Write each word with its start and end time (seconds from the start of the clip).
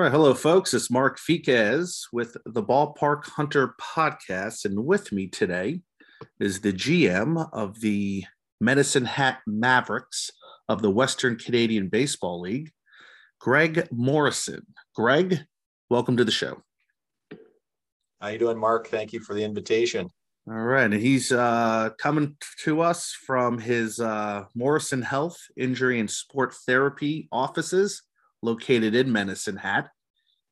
All 0.00 0.04
right, 0.04 0.12
hello, 0.12 0.32
folks. 0.32 0.72
It's 0.72 0.90
Mark 0.90 1.20
Viquez 1.20 2.08
with 2.10 2.34
the 2.46 2.62
Ballpark 2.62 3.26
Hunter 3.26 3.74
podcast, 3.78 4.64
and 4.64 4.86
with 4.86 5.12
me 5.12 5.26
today 5.26 5.82
is 6.40 6.62
the 6.62 6.72
GM 6.72 7.50
of 7.52 7.82
the 7.82 8.24
Medicine 8.62 9.04
Hat 9.04 9.40
Mavericks 9.46 10.30
of 10.70 10.80
the 10.80 10.88
Western 10.88 11.36
Canadian 11.36 11.88
Baseball 11.88 12.40
League, 12.40 12.70
Greg 13.40 13.88
Morrison. 13.92 14.64
Greg, 14.96 15.40
welcome 15.90 16.16
to 16.16 16.24
the 16.24 16.32
show. 16.32 16.62
How 18.22 18.28
you 18.28 18.38
doing, 18.38 18.58
Mark? 18.58 18.86
Thank 18.88 19.12
you 19.12 19.20
for 19.20 19.34
the 19.34 19.44
invitation. 19.44 20.08
All 20.48 20.54
right, 20.54 20.84
and 20.84 20.94
he's 20.94 21.30
uh, 21.30 21.90
coming 21.98 22.38
to 22.64 22.80
us 22.80 23.12
from 23.26 23.58
his 23.58 24.00
uh, 24.00 24.44
Morrison 24.54 25.02
Health 25.02 25.36
Injury 25.58 26.00
and 26.00 26.10
Sport 26.10 26.54
Therapy 26.54 27.28
offices 27.30 28.00
located 28.42 28.94
in 28.94 29.12
Medicine 29.12 29.56
Hat, 29.56 29.90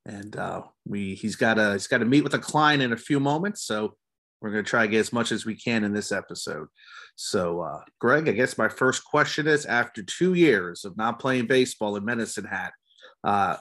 and 0.06 0.37
uh, 0.37 0.62
we 0.87 1.15
he's 1.15 1.37
got 1.37 1.59
a 1.59 1.73
he's 1.73 1.87
got 1.87 1.98
to 1.98 2.05
meet 2.05 2.24
with 2.24 2.34
a 2.34 2.38
client 2.38 2.83
in 2.83 2.92
a 2.92 2.97
few 2.97 3.20
moments, 3.20 3.62
so 3.62 3.95
we're 4.41 4.51
going 4.51 4.64
to 4.64 4.70
try 4.70 4.83
to 4.83 4.91
get 4.91 5.01
as 5.01 5.12
much 5.12 5.33
as 5.33 5.45
we 5.45 5.56
can 5.56 5.84
in 5.84 5.92
this 5.92 6.12
episode. 6.12 6.69
So, 7.16 7.61
uh, 7.61 7.80
Greg, 7.98 8.28
I 8.28 8.33
guess 8.33 8.56
my 8.56 8.69
first 8.69 9.05
question 9.05 9.47
is: 9.47 9.66
After 9.66 10.02
two 10.02 10.34
years 10.34 10.84
of 10.84 10.97
not 10.97 11.19
playing 11.19 11.47
baseball 11.47 11.97
in 11.97 12.05
Medicine 12.05 12.44
Hat, 12.44 12.72
uh, 13.25 13.56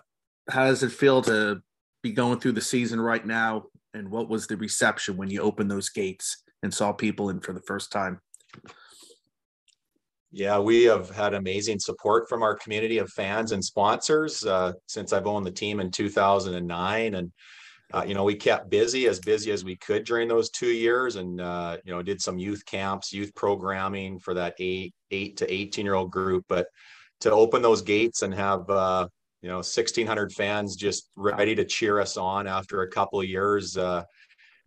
how 0.50 0.66
does 0.66 0.84
it 0.84 0.92
feel 0.92 1.22
to 1.24 1.62
be 2.04 2.12
going 2.12 2.40
through 2.40 2.54
the 2.54 2.62
season 2.62 3.02
right 3.02 3.26
now? 3.26 3.66
And 3.94 4.10
what 4.10 4.30
was 4.30 4.48
the 4.48 4.58
reception 4.58 5.18
when 5.18 5.30
you 5.30 5.42
opened 5.42 5.72
those 5.72 5.90
gates 5.90 6.44
and 6.62 6.74
saw 6.74 6.92
people 6.92 7.30
in 7.30 7.40
for 7.40 7.54
the 7.54 7.62
first 7.62 7.92
time? 7.92 8.20
Yeah, 10.32 10.60
we 10.60 10.84
have 10.84 11.10
had 11.10 11.34
amazing 11.34 11.80
support 11.80 12.28
from 12.28 12.44
our 12.44 12.56
community 12.56 12.98
of 12.98 13.10
fans 13.12 13.54
and 13.54 13.64
sponsors 13.64 14.46
uh, 14.46 14.74
since 14.86 15.14
I've 15.14 15.26
owned 15.28 15.46
the 15.46 15.52
team 15.52 15.80
in 15.80 15.90
2009. 15.90 17.16
And, 17.16 17.32
uh, 17.94 18.04
you 18.06 18.14
know, 18.14 18.26
we 18.26 18.36
kept 18.36 18.70
busy, 18.70 19.08
as 19.08 19.20
busy 19.20 19.52
as 19.52 19.64
we 19.64 19.78
could 19.78 20.04
during 20.04 20.28
those 20.28 20.50
two 20.50 20.72
years 20.72 21.16
and, 21.16 21.40
uh, 21.40 21.78
you 21.86 21.94
know, 21.94 22.04
did 22.04 22.22
some 22.22 22.38
youth 22.38 22.66
camps, 22.66 23.14
youth 23.14 23.34
programming 23.36 24.20
for 24.20 24.34
that 24.34 24.56
eight, 24.60 24.94
eight 25.12 25.38
to 25.38 25.52
18 25.52 25.86
year 25.86 25.96
old 25.96 26.12
group. 26.12 26.44
But 26.50 26.68
to 27.22 27.32
open 27.32 27.62
those 27.62 27.82
gates 27.82 28.22
and 28.22 28.34
have, 28.34 28.70
uh, 28.70 29.08
you 29.42 29.48
know, 29.48 29.58
1600 29.58 30.34
fans 30.34 30.76
just 30.76 31.10
ready 31.16 31.56
to 31.56 31.64
cheer 31.64 32.02
us 32.02 32.18
on 32.18 32.48
after 32.48 32.82
a 32.82 32.90
couple 32.90 33.24
years, 33.24 33.78
uh, 33.78 34.04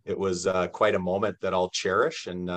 it 0.05 0.17
was 0.17 0.47
uh, 0.47 0.67
quite 0.67 0.95
a 0.95 0.99
moment 0.99 1.37
that 1.41 1.53
I'll 1.53 1.69
cherish. 1.69 2.27
And, 2.27 2.47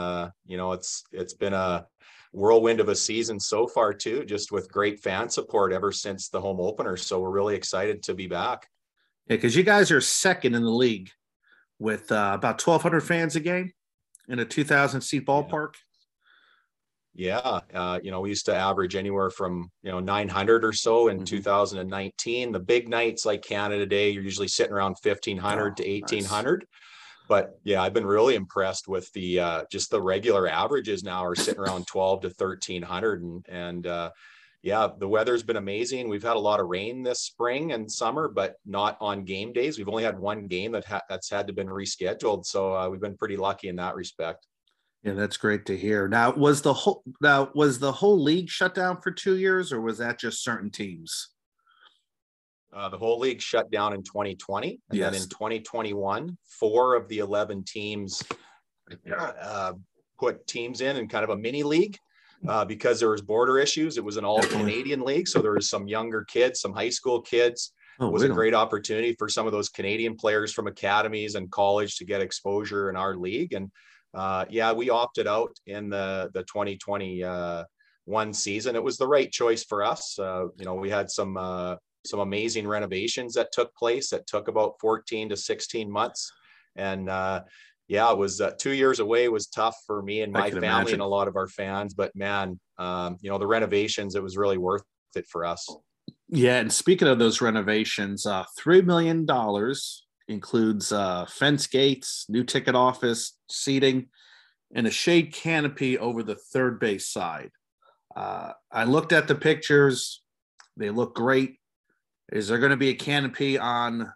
you 0.46 0.56
know, 0.56 0.72
it's, 0.72 1.04
it's 1.12 1.34
been 1.34 1.54
a, 1.54 1.86
whirlwind 2.34 2.80
of 2.80 2.88
a 2.88 2.96
season 2.96 3.38
so 3.38 3.66
far 3.66 3.94
too, 3.94 4.24
just 4.24 4.52
with 4.52 4.70
great 4.70 5.00
fan 5.00 5.28
support 5.28 5.72
ever 5.72 5.92
since 5.92 6.28
the 6.28 6.40
home 6.40 6.60
opener. 6.60 6.96
So 6.96 7.20
we're 7.20 7.30
really 7.30 7.54
excited 7.54 8.02
to 8.04 8.14
be 8.14 8.26
back. 8.26 8.68
Yeah, 9.28 9.36
because 9.36 9.56
you 9.56 9.62
guys 9.62 9.90
are 9.90 10.00
second 10.00 10.54
in 10.54 10.62
the 10.62 10.70
league 10.70 11.10
with 11.78 12.10
uh, 12.12 12.32
about 12.34 12.64
1,200 12.64 13.00
fans 13.00 13.36
a 13.36 13.40
game 13.40 13.72
in 14.28 14.40
a 14.40 14.44
2,000 14.44 15.00
seat 15.00 15.24
ballpark. 15.24 15.74
Yeah, 17.16 17.60
uh, 17.72 18.00
you 18.02 18.10
know, 18.10 18.20
we 18.20 18.30
used 18.30 18.46
to 18.46 18.56
average 18.56 18.96
anywhere 18.96 19.30
from 19.30 19.70
you 19.82 19.92
know 19.92 20.00
900 20.00 20.64
or 20.64 20.72
so 20.72 21.06
in 21.06 21.18
mm-hmm. 21.18 21.24
2019. 21.24 22.50
The 22.50 22.58
big 22.58 22.88
nights 22.88 23.24
like 23.24 23.42
Canada 23.42 23.86
Day, 23.86 24.10
you're 24.10 24.24
usually 24.24 24.48
sitting 24.48 24.72
around 24.72 24.96
1,500 25.00 25.40
oh, 25.40 25.74
to 25.74 26.00
1,800. 26.00 26.60
Nice 26.60 26.68
but 27.28 27.58
yeah, 27.64 27.82
I've 27.82 27.94
been 27.94 28.06
really 28.06 28.34
impressed 28.34 28.88
with 28.88 29.10
the 29.12 29.40
uh, 29.40 29.64
just 29.70 29.90
the 29.90 30.00
regular 30.00 30.48
averages 30.48 31.02
now 31.02 31.24
are 31.24 31.34
sitting 31.34 31.60
around 31.60 31.86
12 31.88 32.22
to 32.22 32.28
1300 32.28 33.22
and 33.22 33.46
and 33.48 33.86
uh, 33.86 34.10
yeah, 34.64 34.88
the 34.98 35.06
weather's 35.06 35.42
been 35.42 35.58
amazing. 35.58 36.08
We've 36.08 36.22
had 36.22 36.36
a 36.36 36.40
lot 36.40 36.58
of 36.58 36.68
rain 36.68 37.02
this 37.02 37.20
spring 37.20 37.72
and 37.72 37.90
summer, 37.90 38.28
but 38.28 38.54
not 38.64 38.96
on 38.98 39.24
game 39.24 39.52
days. 39.52 39.76
We've 39.76 39.90
only 39.90 40.04
had 40.04 40.18
one 40.18 40.46
game 40.46 40.72
that 40.72 40.86
ha- 40.86 41.02
that's 41.06 41.28
had 41.28 41.46
to 41.48 41.52
been 41.52 41.66
rescheduled, 41.66 42.46
so 42.46 42.74
uh, 42.74 42.88
we've 42.88 43.00
been 43.00 43.16
pretty 43.16 43.36
lucky 43.36 43.68
in 43.68 43.76
that 43.76 43.94
respect. 43.94 44.46
Yeah, 45.02 45.12
that's 45.12 45.36
great 45.36 45.66
to 45.66 45.76
hear. 45.76 46.08
Now, 46.08 46.32
was 46.32 46.62
the 46.62 46.72
whole 46.72 47.04
now 47.20 47.50
was 47.54 47.78
the 47.78 47.92
whole 47.92 48.22
league 48.22 48.48
shut 48.48 48.74
down 48.74 49.02
for 49.02 49.10
two 49.10 49.36
years, 49.36 49.70
or 49.70 49.82
was 49.82 49.98
that 49.98 50.18
just 50.18 50.42
certain 50.42 50.70
teams? 50.70 51.33
Uh, 52.74 52.88
the 52.88 52.98
whole 52.98 53.20
league 53.20 53.40
shut 53.40 53.70
down 53.70 53.92
in 53.92 54.02
2020, 54.02 54.80
and 54.90 54.98
yes. 54.98 55.12
then 55.12 55.22
in 55.22 55.28
2021, 55.28 56.36
four 56.58 56.96
of 56.96 57.06
the 57.08 57.18
11 57.18 57.62
teams 57.64 58.22
uh, 59.16 59.72
put 60.18 60.46
teams 60.46 60.80
in 60.80 60.96
in 60.96 61.08
kind 61.08 61.24
of 61.24 61.30
a 61.30 61.36
mini 61.36 61.62
league 61.62 61.96
uh, 62.48 62.64
because 62.64 62.98
there 62.98 63.10
was 63.10 63.22
border 63.22 63.58
issues. 63.58 63.96
It 63.96 64.04
was 64.04 64.16
an 64.16 64.24
all 64.24 64.42
Canadian 64.42 65.02
league, 65.02 65.28
so 65.28 65.40
there 65.40 65.52
was 65.52 65.68
some 65.68 65.86
younger 65.86 66.24
kids, 66.24 66.60
some 66.60 66.72
high 66.72 66.90
school 66.90 67.20
kids. 67.20 67.72
Oh, 68.00 68.08
it 68.08 68.12
was 68.12 68.24
a 68.24 68.28
great 68.28 68.54
opportunity 68.54 69.14
for 69.18 69.28
some 69.28 69.46
of 69.46 69.52
those 69.52 69.68
Canadian 69.68 70.16
players 70.16 70.52
from 70.52 70.66
academies 70.66 71.36
and 71.36 71.50
college 71.50 71.96
to 71.98 72.04
get 72.04 72.20
exposure 72.20 72.90
in 72.90 72.96
our 72.96 73.14
league. 73.14 73.52
And 73.52 73.70
uh, 74.14 74.46
yeah, 74.50 74.72
we 74.72 74.90
opted 74.90 75.28
out 75.28 75.56
in 75.66 75.90
the 75.90 76.30
the 76.34 76.42
2021 76.42 77.24
uh, 77.24 78.32
season. 78.32 78.74
It 78.74 78.82
was 78.82 78.96
the 78.96 79.06
right 79.06 79.30
choice 79.30 79.62
for 79.62 79.84
us. 79.84 80.18
Uh, 80.18 80.46
you 80.58 80.64
know, 80.64 80.74
we 80.74 80.90
had 80.90 81.08
some 81.08 81.36
some 82.04 82.20
amazing 82.20 82.66
renovations 82.66 83.34
that 83.34 83.52
took 83.52 83.74
place 83.74 84.10
that 84.10 84.26
took 84.26 84.48
about 84.48 84.74
14 84.80 85.30
to 85.30 85.36
16 85.36 85.90
months. 85.90 86.30
And 86.76 87.08
uh, 87.08 87.42
yeah, 87.88 88.10
it 88.10 88.18
was 88.18 88.40
uh, 88.40 88.52
two 88.58 88.72
years 88.72 89.00
away 89.00 89.28
was 89.28 89.46
tough 89.46 89.76
for 89.86 90.02
me 90.02 90.22
and 90.22 90.32
my 90.32 90.50
family 90.50 90.66
imagine. 90.66 90.94
and 90.94 91.02
a 91.02 91.06
lot 91.06 91.28
of 91.28 91.36
our 91.36 91.48
fans. 91.48 91.94
But 91.94 92.14
man, 92.14 92.58
um, 92.78 93.16
you 93.20 93.30
know, 93.30 93.38
the 93.38 93.46
renovations, 93.46 94.14
it 94.14 94.22
was 94.22 94.36
really 94.36 94.58
worth 94.58 94.82
it 95.14 95.26
for 95.26 95.44
us. 95.44 95.66
Yeah. 96.28 96.56
And 96.56 96.72
speaking 96.72 97.08
of 97.08 97.18
those 97.18 97.40
renovations, 97.40 98.26
uh, 98.26 98.44
$3 98.58 98.84
million 98.84 99.26
includes 100.28 100.92
uh, 100.92 101.26
fence 101.26 101.66
gates, 101.66 102.26
new 102.28 102.44
ticket 102.44 102.74
office, 102.74 103.38
seating, 103.50 104.08
and 104.74 104.86
a 104.86 104.90
shade 104.90 105.32
canopy 105.32 105.98
over 105.98 106.22
the 106.22 106.34
third 106.34 106.80
base 106.80 107.06
side. 107.08 107.50
Uh, 108.16 108.52
I 108.72 108.84
looked 108.84 109.12
at 109.12 109.28
the 109.28 109.34
pictures. 109.34 110.22
They 110.76 110.90
look 110.90 111.14
great. 111.14 111.58
Is 112.32 112.48
there 112.48 112.58
going 112.58 112.70
to 112.70 112.76
be 112.76 112.90
a 112.90 112.94
canopy 112.94 113.58
on 113.58 114.12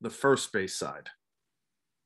the 0.00 0.10
first 0.10 0.52
base 0.52 0.76
side, 0.76 1.08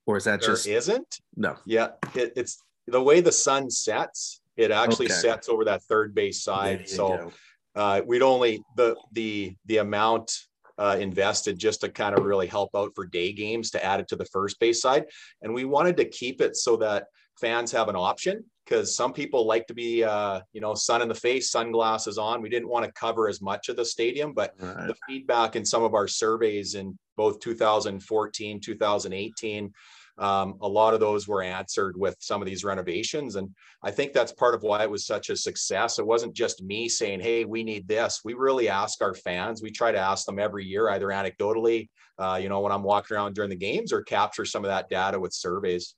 or 0.07 0.17
is 0.17 0.25
that 0.25 0.41
there 0.41 0.51
just 0.51 0.67
isn't? 0.67 1.21
No. 1.37 1.57
Yeah, 1.67 1.89
it, 2.15 2.33
it's 2.37 2.63
the 2.87 3.03
way 3.03 3.21
the 3.21 3.33
sun 3.33 3.71
sets. 3.71 4.41
It 4.57 4.71
actually 4.71 5.07
okay. 5.07 5.15
sets 5.15 5.49
over 5.49 5.65
that 5.65 5.83
third 5.85 6.15
base 6.15 6.43
side. 6.43 6.89
So 6.89 7.33
uh, 7.75 8.03
we'd 8.07 8.23
only 8.23 8.63
the 8.77 8.97
the 9.13 9.55
the 9.67 9.79
amount 9.79 10.37
uh, 10.77 10.97
invested 11.01 11.59
just 11.59 11.81
to 11.81 11.89
kind 11.89 12.17
of 12.17 12.25
really 12.25 12.47
help 12.47 12.71
out 12.77 12.93
for 12.95 13.07
day 13.07 13.33
games 13.33 13.71
to 13.71 13.85
add 13.85 14.01
it 14.01 14.09
to 14.09 14.17
the 14.17 14.27
first 14.27 14.61
base 14.61 14.83
side, 14.83 15.07
and 15.43 15.55
we 15.55 15.65
wanted 15.65 15.97
to 15.97 16.05
keep 16.05 16.41
it 16.41 16.57
so 16.57 16.77
that 16.77 17.07
fans 17.41 17.73
have 17.73 17.89
an 17.89 17.97
option 17.97 18.45
because 18.69 18.95
some 18.95 19.13
people 19.13 19.47
like 19.47 19.67
to 19.67 19.75
be, 19.75 20.05
uh, 20.05 20.41
you 20.53 20.61
know, 20.61 20.75
sun 20.75 21.01
in 21.03 21.09
the 21.09 21.15
face, 21.15 21.51
sunglasses 21.51 22.19
on. 22.19 22.43
We 22.43 22.49
didn't 22.49 22.69
want 22.69 22.85
to 22.85 22.93
cover 22.93 23.29
as 23.29 23.41
much 23.41 23.69
of 23.69 23.77
the 23.77 23.85
stadium, 23.85 24.33
but 24.33 24.55
right. 24.59 24.89
the 24.89 24.95
feedback 25.07 25.57
in 25.57 25.65
some 25.65 25.83
of 25.83 25.95
our 25.95 26.07
surveys 26.07 26.75
in 26.75 26.99
both 27.17 27.41
2014, 27.41 28.61
2018, 28.61 29.73
um, 30.19 30.59
a 30.61 30.69
lot 30.69 30.95
of 30.95 31.01
those 31.01 31.29
were 31.29 31.43
answered 31.43 31.97
with 31.97 32.17
some 32.19 32.43
of 32.43 32.47
these 32.47 32.65
renovations. 32.65 33.37
And 33.37 33.51
I 33.83 33.91
think 33.91 34.13
that's 34.13 34.33
part 34.33 34.55
of 34.55 34.63
why 34.63 34.83
it 34.83 34.91
was 34.91 35.07
such 35.07 35.31
a 35.31 35.37
success. 35.37 35.99
It 35.99 36.07
wasn't 36.07 36.35
just 36.35 36.63
me 36.63 36.89
saying, 36.89 37.21
hey, 37.21 37.45
we 37.45 37.63
need 37.63 37.87
this. 37.87 38.21
We 38.25 38.35
really 38.35 38.69
ask 38.69 39.01
our 39.01 39.15
fans. 39.15 39.63
We 39.63 39.71
try 39.71 39.93
to 39.93 39.99
ask 39.99 40.27
them 40.27 40.39
every 40.39 40.67
year, 40.67 40.91
either 40.91 41.07
anecdotally, 41.07 41.89
uh, 42.19 42.39
you 42.43 42.49
know, 42.49 42.61
when 42.61 42.73
I'm 42.73 42.83
walking 42.83 43.17
around 43.17 43.35
during 43.35 43.51
the 43.51 43.57
games 43.57 43.93
or 43.93 44.03
capture 44.03 44.45
some 44.45 44.65
of 44.65 44.69
that 44.69 44.89
data 44.91 45.19
with 45.19 45.33
surveys. 45.33 45.95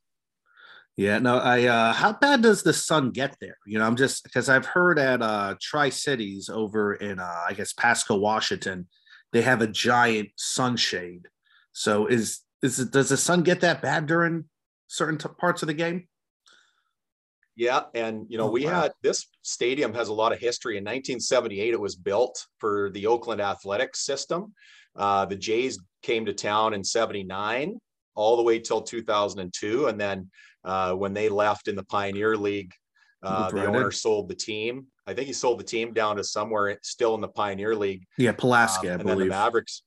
Yeah, 0.97 1.19
no, 1.19 1.39
I 1.39 1.65
uh 1.65 1.93
how 1.93 2.13
bad 2.13 2.43
does 2.43 2.63
the 2.63 2.73
sun 2.73 3.11
get 3.11 3.37
there? 3.41 3.57
You 3.67 3.79
know, 3.79 3.87
I'm 3.87 3.97
just 3.97 4.25
because 4.25 4.49
I've 4.49 4.67
heard 4.67 4.99
at 4.99 5.23
uh 5.23 5.55
Tri 5.61 5.89
Cities 5.89 6.51
over 6.53 6.95
in 6.95 7.19
uh 7.19 7.43
I 7.49 7.55
guess 7.55 7.73
Pasco, 7.73 8.17
Washington, 8.17 8.89
they 9.33 9.43
have 9.43 9.63
a 9.63 9.67
giant 9.67 10.31
sunshade. 10.37 11.27
So 11.73 12.07
is 12.07 12.41
is 12.63 12.79
it 12.79 12.91
does 12.91 13.09
the 13.09 13.17
sun 13.17 13.43
get 13.43 13.61
that 13.61 13.81
bad 13.81 14.07
during 14.07 14.45
certain 14.89 15.17
t- 15.17 15.29
parts 15.39 15.63
of 15.63 15.69
the 15.69 15.75
game? 15.75 16.09
Yeah, 17.57 17.83
and 17.95 18.27
you 18.29 18.39
know, 18.39 18.49
oh, 18.49 18.51
we 18.51 18.65
wow. 18.65 18.83
had 18.83 18.93
this 19.03 19.27
stadium 19.43 19.93
has 19.95 20.09
a 20.09 20.13
lot 20.13 20.33
of 20.33 20.39
history. 20.39 20.77
In 20.77 20.85
1978, 20.85 21.75
it 21.75 21.81
was 21.81 21.97
built 21.97 22.47
for 22.59 22.91
the 22.95 23.07
Oakland 23.07 23.41
athletics 23.41 24.01
system. 24.05 24.55
Uh, 24.97 25.25
the 25.27 25.37
Jays 25.37 25.79
came 26.03 26.25
to 26.27 26.33
town 26.33 26.75
in 26.75 26.83
79 26.83 27.79
all 28.15 28.37
the 28.37 28.43
way 28.43 28.59
till 28.59 28.83
2002 28.83 29.87
and 29.87 30.01
then 30.01 30.31
uh, 30.65 30.95
when 30.95 31.15
they 31.15 31.29
left 31.29 31.69
in 31.69 31.77
the 31.77 31.85
Pioneer 31.85 32.37
League. 32.37 32.73
Uh, 33.23 33.51
the 33.51 33.67
owner 33.67 33.91
sold 33.91 34.31
the 34.31 34.35
team. 34.35 34.87
I 35.07 35.13
think 35.13 35.27
he 35.27 35.35
sold 35.35 35.61
the 35.61 35.65
team 35.65 35.93
down 35.93 36.17
to 36.17 36.25
somewhere 36.25 36.79
still 36.83 37.15
in 37.15 37.21
the 37.21 37.29
Pioneer 37.29 37.75
League. 37.75 38.07
Yeah, 38.17 38.33
Pulaski, 38.33 38.89
um, 38.89 39.01
and 39.01 39.03
believe. 39.07 39.27
the 39.27 39.27
Mavericks. 39.27 39.83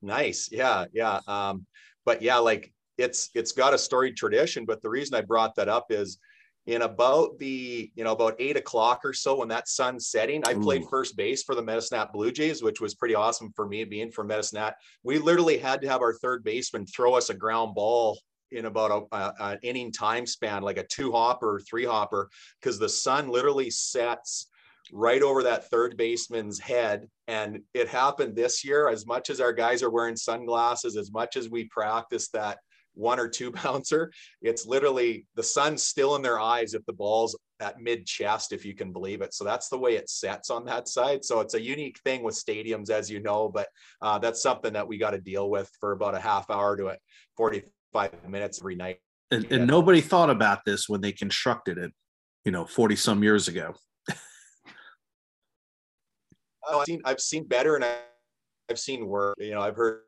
Nice, 0.00 0.48
yeah, 0.52 0.84
yeah. 0.92 1.20
Um, 1.26 1.66
but 2.04 2.22
yeah, 2.22 2.36
like 2.36 2.72
it's 2.98 3.30
it's 3.34 3.50
got 3.50 3.74
a 3.74 3.78
storied 3.78 4.16
tradition. 4.16 4.64
But 4.64 4.80
the 4.80 4.88
reason 4.88 5.16
I 5.16 5.22
brought 5.22 5.56
that 5.56 5.68
up 5.68 5.86
is, 5.90 6.20
in 6.66 6.82
about 6.82 7.38
the 7.38 7.90
you 7.94 8.04
know 8.04 8.12
about 8.12 8.34
eight 8.38 8.56
o'clock 8.56 9.00
or 9.04 9.12
so 9.12 9.38
when 9.38 9.48
that 9.48 9.68
sun's 9.68 10.08
setting 10.08 10.42
i 10.46 10.52
played 10.52 10.84
first 10.90 11.16
base 11.16 11.42
for 11.42 11.54
the 11.54 11.62
medicine 11.62 12.04
blue 12.12 12.32
jays 12.32 12.62
which 12.62 12.80
was 12.80 12.94
pretty 12.94 13.14
awesome 13.14 13.52
for 13.54 13.66
me 13.68 13.84
being 13.84 14.10
from 14.10 14.26
medicine 14.26 14.70
we 15.04 15.18
literally 15.18 15.58
had 15.58 15.80
to 15.80 15.88
have 15.88 16.02
our 16.02 16.14
third 16.14 16.42
baseman 16.42 16.84
throw 16.84 17.14
us 17.14 17.30
a 17.30 17.34
ground 17.34 17.74
ball 17.74 18.18
in 18.52 18.66
about 18.66 19.08
a, 19.12 19.16
a, 19.16 19.34
an 19.52 19.58
inning 19.62 19.92
time 19.92 20.26
span, 20.26 20.62
like 20.62 20.78
a 20.78 20.86
two 20.86 21.12
hopper, 21.12 21.60
three 21.60 21.84
hopper, 21.84 22.28
because 22.60 22.78
the 22.78 22.88
sun 22.88 23.28
literally 23.28 23.70
sets 23.70 24.48
right 24.92 25.22
over 25.22 25.42
that 25.42 25.68
third 25.70 25.96
baseman's 25.96 26.58
head. 26.58 27.08
And 27.26 27.60
it 27.74 27.88
happened 27.88 28.36
this 28.36 28.64
year. 28.64 28.88
As 28.88 29.06
much 29.06 29.30
as 29.30 29.40
our 29.40 29.52
guys 29.52 29.82
are 29.82 29.90
wearing 29.90 30.16
sunglasses, 30.16 30.96
as 30.96 31.10
much 31.10 31.36
as 31.36 31.50
we 31.50 31.64
practice 31.64 32.28
that 32.30 32.58
one 32.94 33.20
or 33.20 33.28
two 33.28 33.50
bouncer, 33.62 34.12
it's 34.42 34.66
literally 34.66 35.26
the 35.34 35.42
sun's 35.42 35.82
still 35.82 36.16
in 36.16 36.22
their 36.22 36.40
eyes 36.40 36.74
if 36.74 36.84
the 36.86 36.92
ball's 36.92 37.36
at 37.60 37.80
mid 37.80 38.06
chest, 38.06 38.52
if 38.52 38.64
you 38.64 38.74
can 38.74 38.92
believe 38.92 39.22
it. 39.22 39.32
So 39.32 39.44
that's 39.44 39.68
the 39.68 39.78
way 39.78 39.96
it 39.96 40.10
sets 40.10 40.50
on 40.50 40.64
that 40.66 40.88
side. 40.88 41.24
So 41.24 41.40
it's 41.40 41.54
a 41.54 41.60
unique 41.60 41.98
thing 42.00 42.22
with 42.22 42.34
stadiums, 42.34 42.90
as 42.90 43.10
you 43.10 43.20
know, 43.20 43.48
but 43.48 43.68
uh, 44.02 44.18
that's 44.18 44.42
something 44.42 44.72
that 44.74 44.86
we 44.86 44.98
got 44.98 45.12
to 45.12 45.20
deal 45.20 45.48
with 45.48 45.70
for 45.80 45.92
about 45.92 46.14
a 46.14 46.20
half 46.20 46.50
hour 46.50 46.76
to 46.76 46.88
it, 46.88 47.00
40, 47.36 47.62
five 47.96 48.28
minutes 48.28 48.60
every 48.60 48.76
night. 48.76 48.98
And, 49.30 49.50
and 49.50 49.66
nobody 49.66 50.00
thought 50.00 50.30
about 50.30 50.64
this 50.64 50.88
when 50.88 51.00
they 51.00 51.12
constructed 51.12 51.78
it, 51.78 51.92
you 52.44 52.52
know, 52.52 52.66
40 52.66 52.96
some 52.96 53.22
years 53.22 53.48
ago. 53.48 53.74
oh, 56.68 56.80
I've 56.80 56.84
seen, 56.84 57.00
I've 57.04 57.20
seen 57.20 57.44
better 57.44 57.76
and 57.76 57.84
I've 58.70 58.78
seen 58.78 59.06
worse. 59.06 59.34
You 59.38 59.52
know, 59.52 59.60
I've 59.60 59.76
heard 59.76 60.02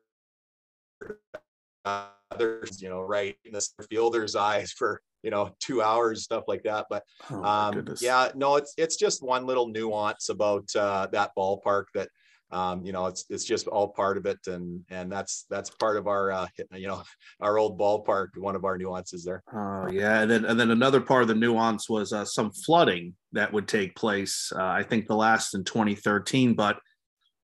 others, 2.31 2.81
you 2.81 2.89
know, 2.89 3.01
right 3.01 3.35
in 3.43 3.53
the 3.53 3.67
fielder's 3.89 4.35
eyes 4.35 4.71
for 4.71 5.01
you 5.21 5.31
know 5.31 5.53
two 5.59 5.81
hours 5.81 6.23
stuff 6.23 6.45
like 6.47 6.63
that 6.63 6.85
but 6.89 7.03
oh, 7.29 7.43
um, 7.43 7.85
yeah 7.99 8.29
no 8.35 8.55
it's 8.55 8.73
it's 8.77 8.95
just 8.95 9.21
one 9.21 9.45
little 9.45 9.67
nuance 9.67 10.29
about 10.29 10.63
uh, 10.77 11.07
that 11.11 11.31
ballpark 11.37 11.83
that 11.93 12.07
um, 12.51 12.83
you 12.83 12.91
know 12.91 13.05
it's 13.05 13.25
it's 13.29 13.45
just 13.45 13.67
all 13.67 13.89
part 13.89 14.17
of 14.17 14.25
it, 14.25 14.39
and 14.47 14.83
and 14.89 15.11
that's 15.11 15.45
that's 15.49 15.69
part 15.69 15.97
of 15.97 16.07
our 16.07 16.31
uh, 16.31 16.47
you 16.73 16.87
know 16.87 17.03
our 17.39 17.57
old 17.57 17.79
ballpark. 17.79 18.29
One 18.37 18.55
of 18.55 18.65
our 18.65 18.77
nuances 18.77 19.23
there. 19.23 19.43
Oh 19.53 19.87
yeah, 19.91 20.21
and 20.21 20.31
then 20.31 20.45
and 20.45 20.59
then 20.59 20.71
another 20.71 21.01
part 21.01 21.21
of 21.21 21.27
the 21.27 21.35
nuance 21.35 21.89
was 21.89 22.13
uh, 22.13 22.25
some 22.25 22.51
flooding 22.51 23.13
that 23.33 23.53
would 23.53 23.67
take 23.67 23.95
place. 23.95 24.51
Uh, 24.55 24.63
I 24.63 24.83
think 24.83 25.07
the 25.07 25.15
last 25.15 25.53
in 25.53 25.63
2013, 25.63 26.55
but 26.55 26.79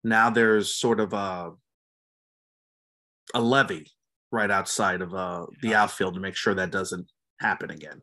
now 0.04 0.30
there's 0.30 0.76
sort 0.76 1.00
of 1.00 1.14
a 1.14 1.52
a 3.34 3.42
levee 3.42 3.92
right 4.32 4.52
outside 4.52 5.02
of 5.02 5.14
uh, 5.14 5.46
the 5.62 5.76
outfield 5.76 6.14
to 6.16 6.20
make 6.20 6.36
sure 6.36 6.54
that 6.54 6.72
doesn't 6.72 7.08
happen 7.40 7.72
again. 7.72 8.02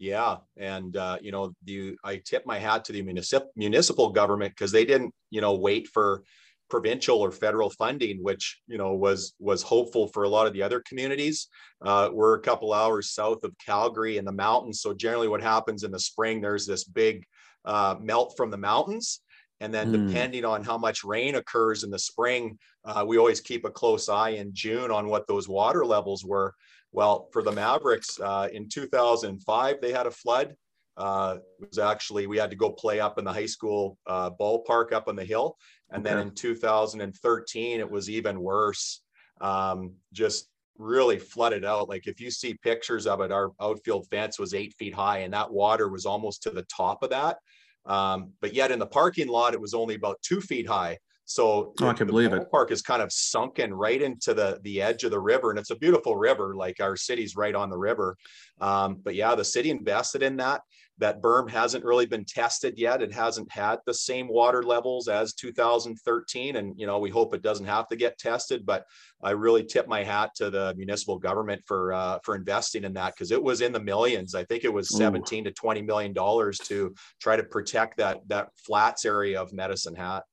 Yeah, 0.00 0.38
and 0.56 0.96
uh, 0.96 1.18
you 1.20 1.30
know, 1.30 1.52
the 1.64 1.94
I 2.02 2.22
tip 2.24 2.46
my 2.46 2.58
hat 2.58 2.86
to 2.86 2.92
the 2.92 3.02
municipal 3.02 3.50
municipal 3.54 4.08
government 4.08 4.52
because 4.52 4.72
they 4.72 4.86
didn't, 4.86 5.12
you 5.28 5.42
know, 5.42 5.54
wait 5.54 5.88
for 5.88 6.24
provincial 6.70 7.18
or 7.18 7.30
federal 7.30 7.68
funding, 7.68 8.22
which 8.22 8.62
you 8.66 8.78
know 8.78 8.94
was 8.94 9.34
was 9.38 9.62
hopeful 9.62 10.08
for 10.08 10.22
a 10.22 10.28
lot 10.28 10.46
of 10.46 10.54
the 10.54 10.62
other 10.62 10.80
communities. 10.88 11.48
Uh, 11.84 12.08
we're 12.10 12.36
a 12.36 12.40
couple 12.40 12.72
hours 12.72 13.10
south 13.12 13.44
of 13.44 13.52
Calgary 13.58 14.16
in 14.16 14.24
the 14.24 14.32
mountains, 14.32 14.80
so 14.80 14.94
generally, 14.94 15.28
what 15.28 15.42
happens 15.42 15.84
in 15.84 15.90
the 15.90 16.00
spring, 16.00 16.40
there's 16.40 16.64
this 16.64 16.84
big 16.84 17.22
uh, 17.66 17.94
melt 18.00 18.32
from 18.38 18.50
the 18.50 18.56
mountains, 18.56 19.20
and 19.60 19.74
then 19.74 19.92
mm. 19.92 20.08
depending 20.08 20.46
on 20.46 20.64
how 20.64 20.78
much 20.78 21.04
rain 21.04 21.34
occurs 21.34 21.84
in 21.84 21.90
the 21.90 21.98
spring, 21.98 22.58
uh, 22.86 23.04
we 23.06 23.18
always 23.18 23.42
keep 23.42 23.66
a 23.66 23.70
close 23.70 24.08
eye 24.08 24.30
in 24.30 24.54
June 24.54 24.90
on 24.90 25.08
what 25.08 25.26
those 25.26 25.46
water 25.46 25.84
levels 25.84 26.24
were. 26.24 26.54
Well, 26.92 27.28
for 27.32 27.42
the 27.42 27.52
Mavericks 27.52 28.18
uh, 28.20 28.48
in 28.52 28.68
2005, 28.68 29.80
they 29.80 29.92
had 29.92 30.06
a 30.06 30.10
flood. 30.10 30.54
Uh, 30.96 31.38
it 31.60 31.68
was 31.68 31.78
actually, 31.78 32.26
we 32.26 32.36
had 32.36 32.50
to 32.50 32.56
go 32.56 32.70
play 32.70 33.00
up 33.00 33.18
in 33.18 33.24
the 33.24 33.32
high 33.32 33.46
school 33.46 33.96
uh, 34.06 34.30
ballpark 34.30 34.92
up 34.92 35.08
on 35.08 35.16
the 35.16 35.24
hill. 35.24 35.56
And 35.90 36.04
then 36.04 36.18
in 36.18 36.34
2013, 36.34 37.80
it 37.80 37.90
was 37.90 38.10
even 38.10 38.40
worse. 38.40 39.02
Um, 39.40 39.94
just 40.12 40.48
really 40.76 41.18
flooded 41.18 41.64
out. 41.64 41.88
Like 41.88 42.06
if 42.06 42.20
you 42.20 42.30
see 42.30 42.54
pictures 42.54 43.06
of 43.06 43.20
it, 43.20 43.30
our 43.30 43.52
outfield 43.60 44.06
fence 44.10 44.38
was 44.38 44.54
eight 44.54 44.74
feet 44.78 44.94
high 44.94 45.18
and 45.18 45.32
that 45.32 45.50
water 45.50 45.88
was 45.88 46.06
almost 46.06 46.42
to 46.42 46.50
the 46.50 46.66
top 46.74 47.02
of 47.02 47.10
that. 47.10 47.38
Um, 47.86 48.32
but 48.40 48.54
yet 48.54 48.70
in 48.70 48.78
the 48.78 48.86
parking 48.86 49.28
lot, 49.28 49.54
it 49.54 49.60
was 49.60 49.74
only 49.74 49.94
about 49.94 50.20
two 50.22 50.40
feet 50.40 50.66
high. 50.66 50.98
So 51.30 51.74
oh, 51.80 51.86
I 51.86 51.92
can 51.92 52.08
believe 52.08 52.32
it. 52.32 52.50
Park 52.50 52.72
is 52.72 52.82
kind 52.82 53.00
of 53.00 53.12
sunken 53.12 53.72
right 53.72 54.02
into 54.02 54.34
the 54.34 54.58
the 54.64 54.82
edge 54.82 55.04
of 55.04 55.12
the 55.12 55.20
river, 55.20 55.50
and 55.50 55.60
it's 55.60 55.70
a 55.70 55.76
beautiful 55.76 56.16
river. 56.16 56.56
Like 56.56 56.80
our 56.80 56.96
city's 56.96 57.36
right 57.36 57.54
on 57.54 57.70
the 57.70 57.78
river. 57.78 58.16
Um, 58.60 59.00
but 59.00 59.14
yeah, 59.14 59.36
the 59.36 59.44
city 59.44 59.70
invested 59.70 60.24
in 60.24 60.38
that 60.38 60.62
that 61.00 61.22
berm 61.22 61.50
hasn't 61.50 61.84
really 61.84 62.04
been 62.04 62.24
tested 62.24 62.74
yet. 62.76 63.02
It 63.02 63.12
hasn't 63.12 63.50
had 63.50 63.78
the 63.86 63.94
same 63.94 64.28
water 64.28 64.62
levels 64.62 65.08
as 65.08 65.32
2013. 65.32 66.56
And, 66.56 66.78
you 66.78 66.86
know, 66.86 66.98
we 66.98 67.10
hope 67.10 67.34
it 67.34 67.42
doesn't 67.42 67.66
have 67.66 67.88
to 67.88 67.96
get 67.96 68.18
tested, 68.18 68.66
but 68.66 68.84
I 69.22 69.30
really 69.30 69.64
tip 69.64 69.88
my 69.88 70.04
hat 70.04 70.34
to 70.36 70.50
the 70.50 70.74
municipal 70.76 71.18
government 71.18 71.62
for, 71.66 71.94
uh, 71.94 72.18
for 72.22 72.36
investing 72.36 72.84
in 72.84 72.92
that 72.94 73.14
because 73.14 73.30
it 73.30 73.42
was 73.42 73.62
in 73.62 73.72
the 73.72 73.80
millions. 73.80 74.34
I 74.34 74.44
think 74.44 74.64
it 74.64 74.72
was 74.72 74.94
17 74.96 75.40
Ooh. 75.40 75.44
to 75.44 75.52
20 75.52 75.82
million 75.82 76.12
dollars 76.12 76.58
to 76.64 76.94
try 77.18 77.34
to 77.34 77.44
protect 77.44 77.96
that, 77.96 78.20
that 78.28 78.50
flats 78.56 79.06
area 79.06 79.40
of 79.40 79.54
Medicine 79.54 79.94
Hat. 79.94 80.24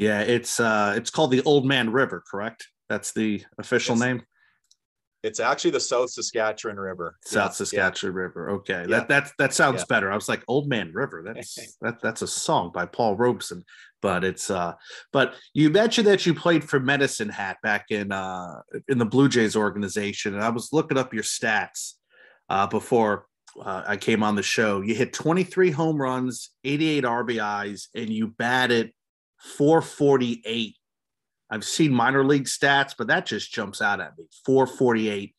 Yeah, 0.00 0.22
it's 0.22 0.58
uh, 0.58 0.94
it's 0.96 1.10
called 1.10 1.30
the 1.30 1.42
Old 1.42 1.66
Man 1.66 1.92
River, 1.92 2.24
correct? 2.28 2.66
That's 2.88 3.12
the 3.12 3.44
official 3.58 3.92
it's, 3.92 4.02
name. 4.02 4.22
It's 5.22 5.40
actually 5.40 5.72
the 5.72 5.80
South 5.80 6.10
Saskatchewan 6.10 6.78
River. 6.78 7.18
South 7.22 7.50
yeah, 7.50 7.50
Saskatchewan 7.50 8.16
yeah. 8.16 8.22
River. 8.22 8.50
Okay, 8.52 8.80
yeah. 8.80 8.86
that 8.86 9.08
that 9.08 9.32
that 9.36 9.54
sounds 9.54 9.84
better. 9.84 10.10
I 10.10 10.14
was 10.14 10.26
like 10.26 10.42
Old 10.48 10.70
Man 10.70 10.90
River. 10.94 11.22
That's 11.26 11.76
that 11.82 12.00
that's 12.00 12.22
a 12.22 12.26
song 12.26 12.70
by 12.72 12.86
Paul 12.86 13.14
Robeson, 13.16 13.62
but 14.00 14.24
it's 14.24 14.50
uh. 14.50 14.72
But 15.12 15.34
you 15.52 15.68
mentioned 15.68 16.06
that 16.06 16.24
you 16.24 16.32
played 16.32 16.64
for 16.64 16.80
Medicine 16.80 17.28
Hat 17.28 17.58
back 17.62 17.90
in 17.90 18.10
uh 18.10 18.62
in 18.88 18.96
the 18.96 19.04
Blue 19.04 19.28
Jays 19.28 19.54
organization, 19.54 20.32
and 20.32 20.42
I 20.42 20.48
was 20.48 20.70
looking 20.72 20.96
up 20.96 21.12
your 21.12 21.24
stats 21.24 21.92
uh, 22.48 22.66
before 22.66 23.26
uh, 23.62 23.82
I 23.86 23.98
came 23.98 24.22
on 24.22 24.34
the 24.34 24.42
show. 24.42 24.80
You 24.80 24.94
hit 24.94 25.12
23 25.12 25.70
home 25.72 26.00
runs, 26.00 26.52
88 26.64 27.04
RBIs, 27.04 27.88
and 27.94 28.08
you 28.08 28.28
batted 28.28 28.92
448 29.40 30.76
I've 31.50 31.64
seen 31.64 31.92
minor 31.92 32.24
league 32.24 32.44
stats, 32.44 32.94
but 32.96 33.08
that 33.08 33.26
just 33.26 33.52
jumps 33.52 33.82
out 33.82 34.00
at 34.00 34.16
me 34.16 34.26
448. 34.46 35.34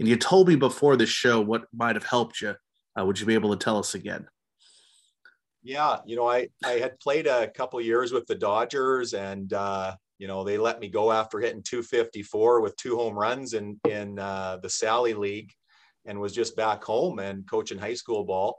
And 0.00 0.08
you 0.08 0.16
told 0.16 0.48
me 0.48 0.56
before 0.56 0.96
the 0.96 1.06
show 1.06 1.40
what 1.40 1.66
might 1.72 1.94
have 1.94 2.04
helped 2.04 2.40
you. 2.40 2.56
Uh, 2.98 3.06
would 3.06 3.20
you 3.20 3.26
be 3.26 3.34
able 3.34 3.56
to 3.56 3.64
tell 3.64 3.78
us 3.78 3.94
again? 3.94 4.26
Yeah, 5.62 5.98
you 6.04 6.16
know, 6.16 6.28
I 6.28 6.48
I 6.64 6.72
had 6.72 6.98
played 6.98 7.28
a 7.28 7.48
couple 7.48 7.80
years 7.80 8.10
with 8.10 8.26
the 8.26 8.34
Dodgers, 8.34 9.14
and 9.14 9.52
uh, 9.52 9.94
you 10.18 10.26
know 10.26 10.42
they 10.42 10.58
let 10.58 10.80
me 10.80 10.88
go 10.88 11.12
after 11.12 11.38
hitting 11.38 11.62
254 11.62 12.60
with 12.60 12.76
two 12.76 12.96
home 12.96 13.16
runs 13.16 13.54
in 13.54 13.78
in 13.88 14.18
uh, 14.18 14.58
the 14.60 14.68
Sally 14.68 15.14
League, 15.14 15.52
and 16.04 16.20
was 16.20 16.34
just 16.34 16.56
back 16.56 16.82
home 16.82 17.20
and 17.20 17.48
coaching 17.48 17.78
high 17.78 17.94
school 17.94 18.24
ball. 18.24 18.58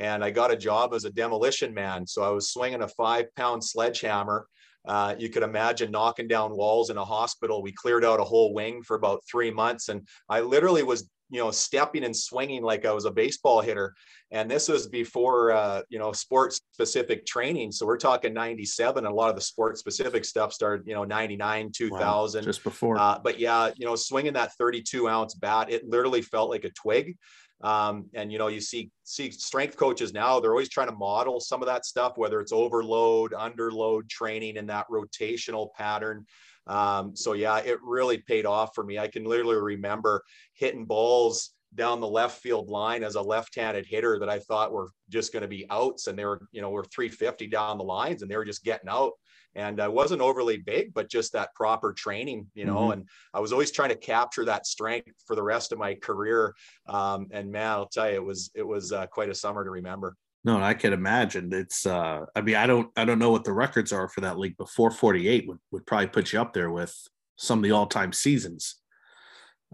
And 0.00 0.24
I 0.24 0.30
got 0.30 0.50
a 0.50 0.56
job 0.56 0.94
as 0.94 1.04
a 1.04 1.10
demolition 1.10 1.72
man, 1.72 2.06
so 2.06 2.22
I 2.22 2.30
was 2.30 2.50
swinging 2.50 2.82
a 2.82 2.88
five 2.88 3.26
pound 3.36 3.62
sledgehammer 3.62 4.46
uh, 4.86 5.14
you 5.18 5.28
could 5.28 5.42
imagine 5.42 5.90
knocking 5.90 6.28
down 6.28 6.56
walls 6.56 6.90
in 6.90 6.96
a 6.96 7.04
hospital. 7.04 7.62
We 7.62 7.72
cleared 7.72 8.04
out 8.04 8.20
a 8.20 8.24
whole 8.24 8.54
wing 8.54 8.82
for 8.82 8.96
about 8.96 9.22
three 9.30 9.50
months, 9.50 9.88
and 9.88 10.06
I 10.28 10.40
literally 10.40 10.82
was, 10.82 11.08
you 11.28 11.38
know, 11.38 11.50
stepping 11.50 12.04
and 12.04 12.16
swinging 12.16 12.62
like 12.62 12.86
I 12.86 12.92
was 12.92 13.04
a 13.04 13.10
baseball 13.10 13.60
hitter. 13.60 13.94
And 14.32 14.50
this 14.50 14.68
was 14.68 14.88
before, 14.88 15.52
uh, 15.52 15.82
you 15.88 15.98
know, 15.98 16.12
sports 16.12 16.60
specific 16.72 17.26
training. 17.26 17.72
So 17.72 17.86
we're 17.86 17.98
talking 17.98 18.32
97. 18.32 19.04
And 19.04 19.12
a 19.12 19.14
lot 19.14 19.30
of 19.30 19.36
the 19.36 19.42
sports 19.42 19.78
specific 19.80 20.24
stuff 20.24 20.52
started, 20.52 20.86
you 20.86 20.94
know, 20.94 21.04
99, 21.04 21.70
2000. 21.72 22.40
Wow, 22.40 22.44
just 22.44 22.64
before. 22.64 22.98
Uh, 22.98 23.18
but 23.22 23.38
yeah, 23.38 23.70
you 23.76 23.86
know, 23.86 23.96
swinging 23.96 24.32
that 24.32 24.52
32 24.54 25.08
ounce 25.08 25.34
bat, 25.34 25.70
it 25.70 25.86
literally 25.88 26.22
felt 26.22 26.50
like 26.50 26.64
a 26.64 26.70
twig. 26.70 27.16
Um, 27.62 28.06
and 28.14 28.32
you 28.32 28.38
know, 28.38 28.48
you 28.48 28.60
see 28.60 28.90
see 29.04 29.30
strength 29.30 29.76
coaches 29.76 30.12
now; 30.12 30.40
they're 30.40 30.52
always 30.52 30.68
trying 30.68 30.88
to 30.88 30.96
model 30.96 31.40
some 31.40 31.62
of 31.62 31.66
that 31.66 31.84
stuff, 31.84 32.14
whether 32.16 32.40
it's 32.40 32.52
overload, 32.52 33.32
underload 33.32 34.08
training 34.08 34.56
and 34.56 34.68
that 34.70 34.86
rotational 34.90 35.68
pattern. 35.76 36.24
Um, 36.66 37.16
so 37.16 37.32
yeah, 37.32 37.58
it 37.58 37.78
really 37.82 38.18
paid 38.18 38.46
off 38.46 38.74
for 38.74 38.84
me. 38.84 38.98
I 38.98 39.08
can 39.08 39.24
literally 39.24 39.56
remember 39.56 40.22
hitting 40.54 40.86
balls 40.86 41.50
down 41.74 42.00
the 42.00 42.08
left 42.08 42.40
field 42.40 42.68
line 42.68 43.04
as 43.04 43.14
a 43.14 43.22
left-handed 43.22 43.86
hitter 43.86 44.18
that 44.18 44.28
I 44.28 44.38
thought 44.40 44.72
were 44.72 44.90
just 45.08 45.32
going 45.32 45.42
to 45.42 45.48
be 45.48 45.66
outs, 45.70 46.06
and 46.06 46.18
they 46.18 46.24
were, 46.24 46.46
you 46.52 46.62
know, 46.62 46.70
were 46.70 46.84
350 46.84 47.46
down 47.46 47.78
the 47.78 47.84
lines, 47.84 48.22
and 48.22 48.30
they 48.30 48.36
were 48.36 48.44
just 48.44 48.64
getting 48.64 48.88
out 48.88 49.12
and 49.54 49.80
I 49.80 49.88
wasn't 49.88 50.22
overly 50.22 50.58
big, 50.58 50.94
but 50.94 51.10
just 51.10 51.32
that 51.32 51.54
proper 51.54 51.92
training, 51.92 52.46
you 52.54 52.64
know. 52.64 52.82
Mm-hmm. 52.82 52.92
And 52.92 53.08
I 53.34 53.40
was 53.40 53.52
always 53.52 53.70
trying 53.70 53.88
to 53.88 53.96
capture 53.96 54.44
that 54.44 54.66
strength 54.66 55.12
for 55.26 55.34
the 55.34 55.42
rest 55.42 55.72
of 55.72 55.78
my 55.78 55.94
career. 55.94 56.54
Um, 56.86 57.26
and 57.32 57.50
man, 57.50 57.70
I'll 57.70 57.88
tell 57.88 58.08
you, 58.08 58.16
it 58.16 58.24
was 58.24 58.50
it 58.54 58.66
was 58.66 58.92
uh, 58.92 59.06
quite 59.06 59.28
a 59.28 59.34
summer 59.34 59.64
to 59.64 59.70
remember. 59.70 60.16
No, 60.44 60.62
I 60.62 60.74
can 60.74 60.92
imagine. 60.92 61.52
It's 61.52 61.84
uh 61.84 62.24
I 62.34 62.40
mean, 62.40 62.56
I 62.56 62.66
don't 62.66 62.90
I 62.96 63.04
don't 63.04 63.18
know 63.18 63.30
what 63.30 63.44
the 63.44 63.52
records 63.52 63.92
are 63.92 64.08
for 64.08 64.20
that 64.22 64.38
league, 64.38 64.54
but 64.56 64.70
448 64.70 65.48
would, 65.48 65.58
would 65.70 65.86
probably 65.86 66.06
put 66.06 66.32
you 66.32 66.40
up 66.40 66.54
there 66.54 66.70
with 66.70 66.96
some 67.36 67.58
of 67.58 67.62
the 67.62 67.72
all-time 67.72 68.12
seasons 68.12 68.76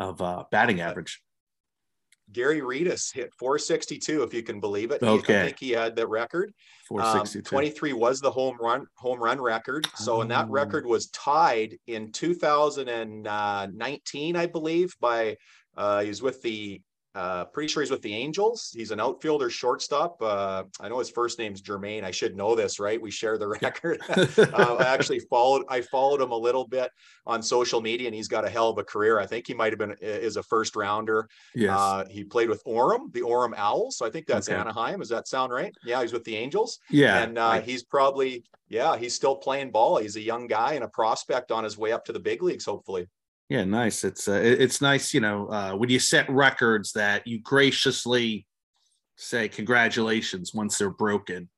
of 0.01 0.21
uh 0.21 0.45
batting 0.51 0.81
average. 0.81 1.23
Gary 2.33 2.61
Reedus 2.61 3.15
hit 3.15 3.33
462, 3.39 4.23
if 4.23 4.35
you 4.35 4.43
can 4.43 4.61
believe 4.61 4.91
it. 4.91 5.03
Okay. 5.03 5.33
He, 5.33 5.39
I 5.39 5.45
think 5.45 5.59
he 5.59 5.71
had 5.71 5.97
the 5.97 6.07
record. 6.07 6.53
462. 6.89 7.39
Um, 7.39 7.45
23 7.45 7.93
was 7.93 8.21
the 8.21 8.31
home 8.31 8.57
run 8.61 8.87
home 8.97 9.21
run 9.21 9.41
record. 9.41 9.89
So, 9.95 10.17
oh. 10.17 10.21
and 10.23 10.31
that 10.31 10.49
record 10.49 10.85
oh. 10.87 10.91
was 10.91 11.09
tied 11.09 11.77
in 11.87 12.13
2019, 12.13 14.37
I 14.37 14.47
believe, 14.47 14.95
by 15.01 15.37
uh, 15.77 16.01
he 16.01 16.09
was 16.09 16.23
with 16.23 16.41
the 16.43 16.81
uh, 17.17 17.47
pretty 17.47 17.67
sure 17.67 17.83
he's 17.83 17.91
with 17.91 18.03
the 18.03 18.15
Angels. 18.15 18.71
He's 18.77 18.91
an 18.91 19.01
outfielder, 19.01 19.49
shortstop. 19.49 20.21
Uh, 20.21 20.65
I 20.81 20.91
know 20.91 20.99
his 20.99 21.09
first 21.09 21.39
name's 21.39 21.63
Jermaine. 21.63 22.05
I 22.05 22.11
should 22.11 22.37
know 22.37 22.55
this, 22.55 22.79
right? 22.79 23.01
We 23.01 23.11
share 23.11 23.39
the 23.39 23.49
record. 23.63 24.01
uh, 24.39 24.77
I 24.79 24.85
actually 24.85 25.21
followed. 25.21 25.65
I 25.71 25.81
followed 25.81 26.21
him 26.21 26.33
a 26.33 26.37
little 26.37 26.69
bit 26.69 26.91
on 27.27 27.43
social 27.43 27.81
media, 27.81 28.07
and 28.09 28.15
he's 28.15 28.29
got 28.29 28.45
a 28.45 28.51
hell 28.51 28.69
of 28.69 28.77
a 28.77 28.85
career. 28.85 29.19
I 29.19 29.25
think 29.25 29.47
he 29.47 29.55
might 29.55 29.73
have 29.73 29.79
been 29.79 29.95
is 30.03 30.37
a 30.37 30.43
first 30.43 30.77
rounder. 30.77 31.27
Yes. 31.55 31.75
Uh, 31.75 32.05
he 32.11 32.23
played 32.23 32.51
with 32.51 32.63
Orem, 32.65 33.11
the 33.15 33.23
Orem 33.23 33.55
Owls. 33.57 33.97
So 33.97 34.05
I 34.05 34.11
think 34.11 34.27
that's 34.27 34.51
okay. 34.51 34.59
Anaheim. 34.59 34.99
Does 34.99 35.09
that 35.09 35.27
sound 35.27 35.53
right? 35.53 35.73
Yeah, 35.87 36.03
he's 36.03 36.13
with 36.13 36.25
the 36.25 36.37
Angels. 36.37 36.81
Yeah, 36.91 37.23
and 37.23 37.39
uh, 37.39 37.63
he's 37.63 37.83
probably 37.83 38.45
yeah 38.69 38.99
he's 38.99 39.15
still 39.15 39.37
playing 39.37 39.71
ball. 39.71 39.97
He's 39.97 40.17
a 40.17 40.21
young 40.21 40.49
guy 40.49 40.75
and 40.75 40.85
a 40.85 40.89
prospect 40.89 41.51
on 41.51 41.65
his 41.65 41.79
way 41.79 41.93
up 41.93 42.05
to 42.05 42.13
the 42.13 42.21
big 42.21 42.43
leagues, 42.43 42.67
hopefully. 42.67 43.09
Yeah, 43.49 43.65
nice. 43.65 44.03
It's 44.03 44.27
uh, 44.27 44.41
it's 44.43 44.81
nice, 44.81 45.15
you 45.15 45.21
know, 45.21 45.47
uh, 45.49 45.73
when 45.75 45.89
you 45.89 46.01
set 46.01 46.29
records 46.29 46.93
that 46.93 47.27
you 47.27 47.39
graciously 47.41 48.47
say 49.17 49.49
congratulations 49.49 50.53
once 50.55 50.79
they're 50.79 50.91
broken. 50.91 51.49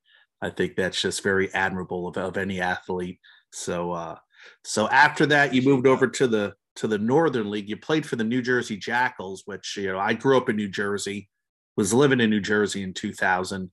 I 0.41 0.51
think 0.51 0.77
that's 0.77 1.01
just 1.01 1.23
very 1.23 1.53
admirable 1.55 2.07
of, 2.07 2.17
of 2.17 2.37
any 2.37 2.61
athlete. 2.61 3.19
So 3.53 3.93
uh, 3.93 4.17
so 4.65 4.89
after 4.89 5.27
that, 5.27 5.55
you 5.55 5.63
moved 5.63 5.87
over 5.87 6.07
to 6.07 6.27
the 6.27 6.55
to 6.77 6.87
the 6.87 6.99
Northern 6.99 7.51
League. 7.51 7.71
You 7.71 7.77
played 7.79 8.07
for 8.07 8.17
the 8.17 8.25
New 8.25 8.43
Jersey 8.43 8.77
Jackals, 8.77 9.43
which 9.47 9.77
you 9.79 9.91
know 9.93 9.99
I 9.99 10.13
grew 10.13 10.37
up 10.37 10.51
in 10.51 10.57
New 10.57 10.69
Jersey, 10.69 11.31
was 11.77 11.95
living 11.95 12.21
in 12.21 12.29
New 12.29 12.41
Jersey 12.41 12.83
in 12.83 12.93
2000, 12.93 13.71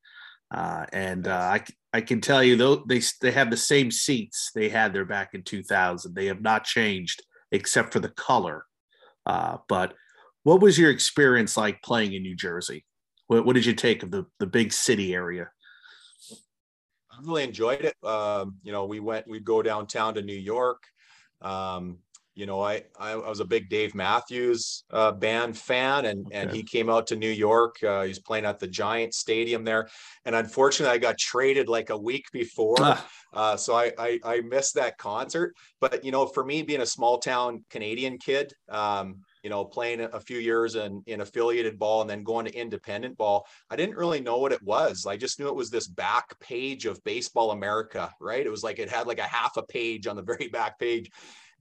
uh, 0.51 0.85
and 0.93 1.27
uh, 1.27 1.35
I 1.35 1.63
I 1.93 1.99
can 1.99 2.21
tell 2.21 2.41
you 2.41 2.55
though 2.55 2.77
they 2.77 3.01
they 3.21 3.31
have 3.31 3.49
the 3.51 3.57
same 3.57 3.91
seats 3.91 4.51
they 4.55 4.69
had 4.69 4.93
there 4.93 5.05
back 5.05 5.33
in 5.33 5.43
2000. 5.43 6.15
They 6.15 6.27
have 6.27 6.41
not 6.41 6.63
changed 6.63 7.21
except 7.55 7.93
for 7.93 7.99
the 7.99 8.09
color. 8.09 8.65
Uh, 9.25 9.57
but 9.67 9.93
what 10.43 10.61
was 10.61 10.77
your 10.77 10.91
experience 10.91 11.57
like 11.57 11.81
playing 11.81 12.13
in 12.13 12.21
New 12.21 12.35
Jersey? 12.35 12.85
What, 13.27 13.45
what 13.45 13.55
did 13.55 13.65
you 13.65 13.73
take 13.73 14.03
of 14.03 14.11
the, 14.11 14.25
the 14.39 14.45
big 14.45 14.71
city 14.71 15.13
area? 15.15 15.49
I 17.11 17.17
really 17.21 17.43
enjoyed 17.43 17.81
it. 17.81 17.95
Um, 18.03 18.57
you 18.61 18.71
know, 18.71 18.85
we 18.85 18.99
went, 18.99 19.27
we'd 19.27 19.45
go 19.45 19.61
downtown 19.61 20.13
to 20.15 20.21
New 20.21 20.33
York. 20.33 20.83
Um, 21.41 21.99
you 22.35 22.45
know, 22.45 22.61
I, 22.61 22.83
I 22.99 23.15
was 23.15 23.39
a 23.39 23.45
big 23.45 23.69
Dave 23.69 23.95
Matthews 23.95 24.83
uh, 24.91 25.13
band 25.13 25.57
fan, 25.57 26.05
and 26.05 26.27
okay. 26.27 26.35
and 26.35 26.51
he 26.51 26.63
came 26.63 26.89
out 26.89 27.07
to 27.07 27.15
New 27.15 27.29
York. 27.29 27.81
Uh, 27.81 28.03
he's 28.03 28.19
playing 28.19 28.45
at 28.45 28.59
the 28.59 28.67
Giant 28.67 29.13
Stadium 29.13 29.63
there, 29.63 29.87
and 30.25 30.35
unfortunately, 30.35 30.93
I 30.93 30.97
got 30.97 31.17
traded 31.17 31.69
like 31.69 31.89
a 31.89 31.97
week 31.97 32.25
before, 32.33 32.75
ah. 32.79 33.07
uh, 33.33 33.55
so 33.55 33.75
I, 33.75 33.93
I, 33.97 34.19
I 34.23 34.41
missed 34.41 34.75
that 34.75 34.97
concert. 34.97 35.55
But 35.79 36.03
you 36.03 36.11
know, 36.11 36.25
for 36.25 36.43
me, 36.43 36.61
being 36.61 36.81
a 36.81 36.85
small 36.85 37.19
town 37.19 37.63
Canadian 37.69 38.17
kid, 38.17 38.51
um, 38.67 39.21
you 39.41 39.49
know, 39.49 39.63
playing 39.63 40.01
a 40.01 40.19
few 40.19 40.39
years 40.39 40.75
in, 40.75 41.03
in 41.05 41.21
affiliated 41.21 41.79
ball 41.79 42.01
and 42.01 42.09
then 42.09 42.23
going 42.23 42.45
to 42.47 42.53
independent 42.53 43.15
ball, 43.15 43.45
I 43.69 43.75
didn't 43.75 43.95
really 43.95 44.19
know 44.19 44.39
what 44.39 44.51
it 44.51 44.61
was. 44.63 45.05
I 45.05 45.15
just 45.15 45.39
knew 45.39 45.47
it 45.47 45.55
was 45.55 45.69
this 45.69 45.87
back 45.87 46.37
page 46.39 46.85
of 46.85 47.01
Baseball 47.03 47.51
America, 47.51 48.11
right? 48.19 48.45
It 48.45 48.49
was 48.49 48.63
like 48.63 48.79
it 48.79 48.89
had 48.89 49.07
like 49.07 49.19
a 49.19 49.23
half 49.23 49.55
a 49.55 49.63
page 49.63 50.07
on 50.07 50.15
the 50.15 50.21
very 50.37 50.47
back 50.47 50.79
page. 50.79 51.09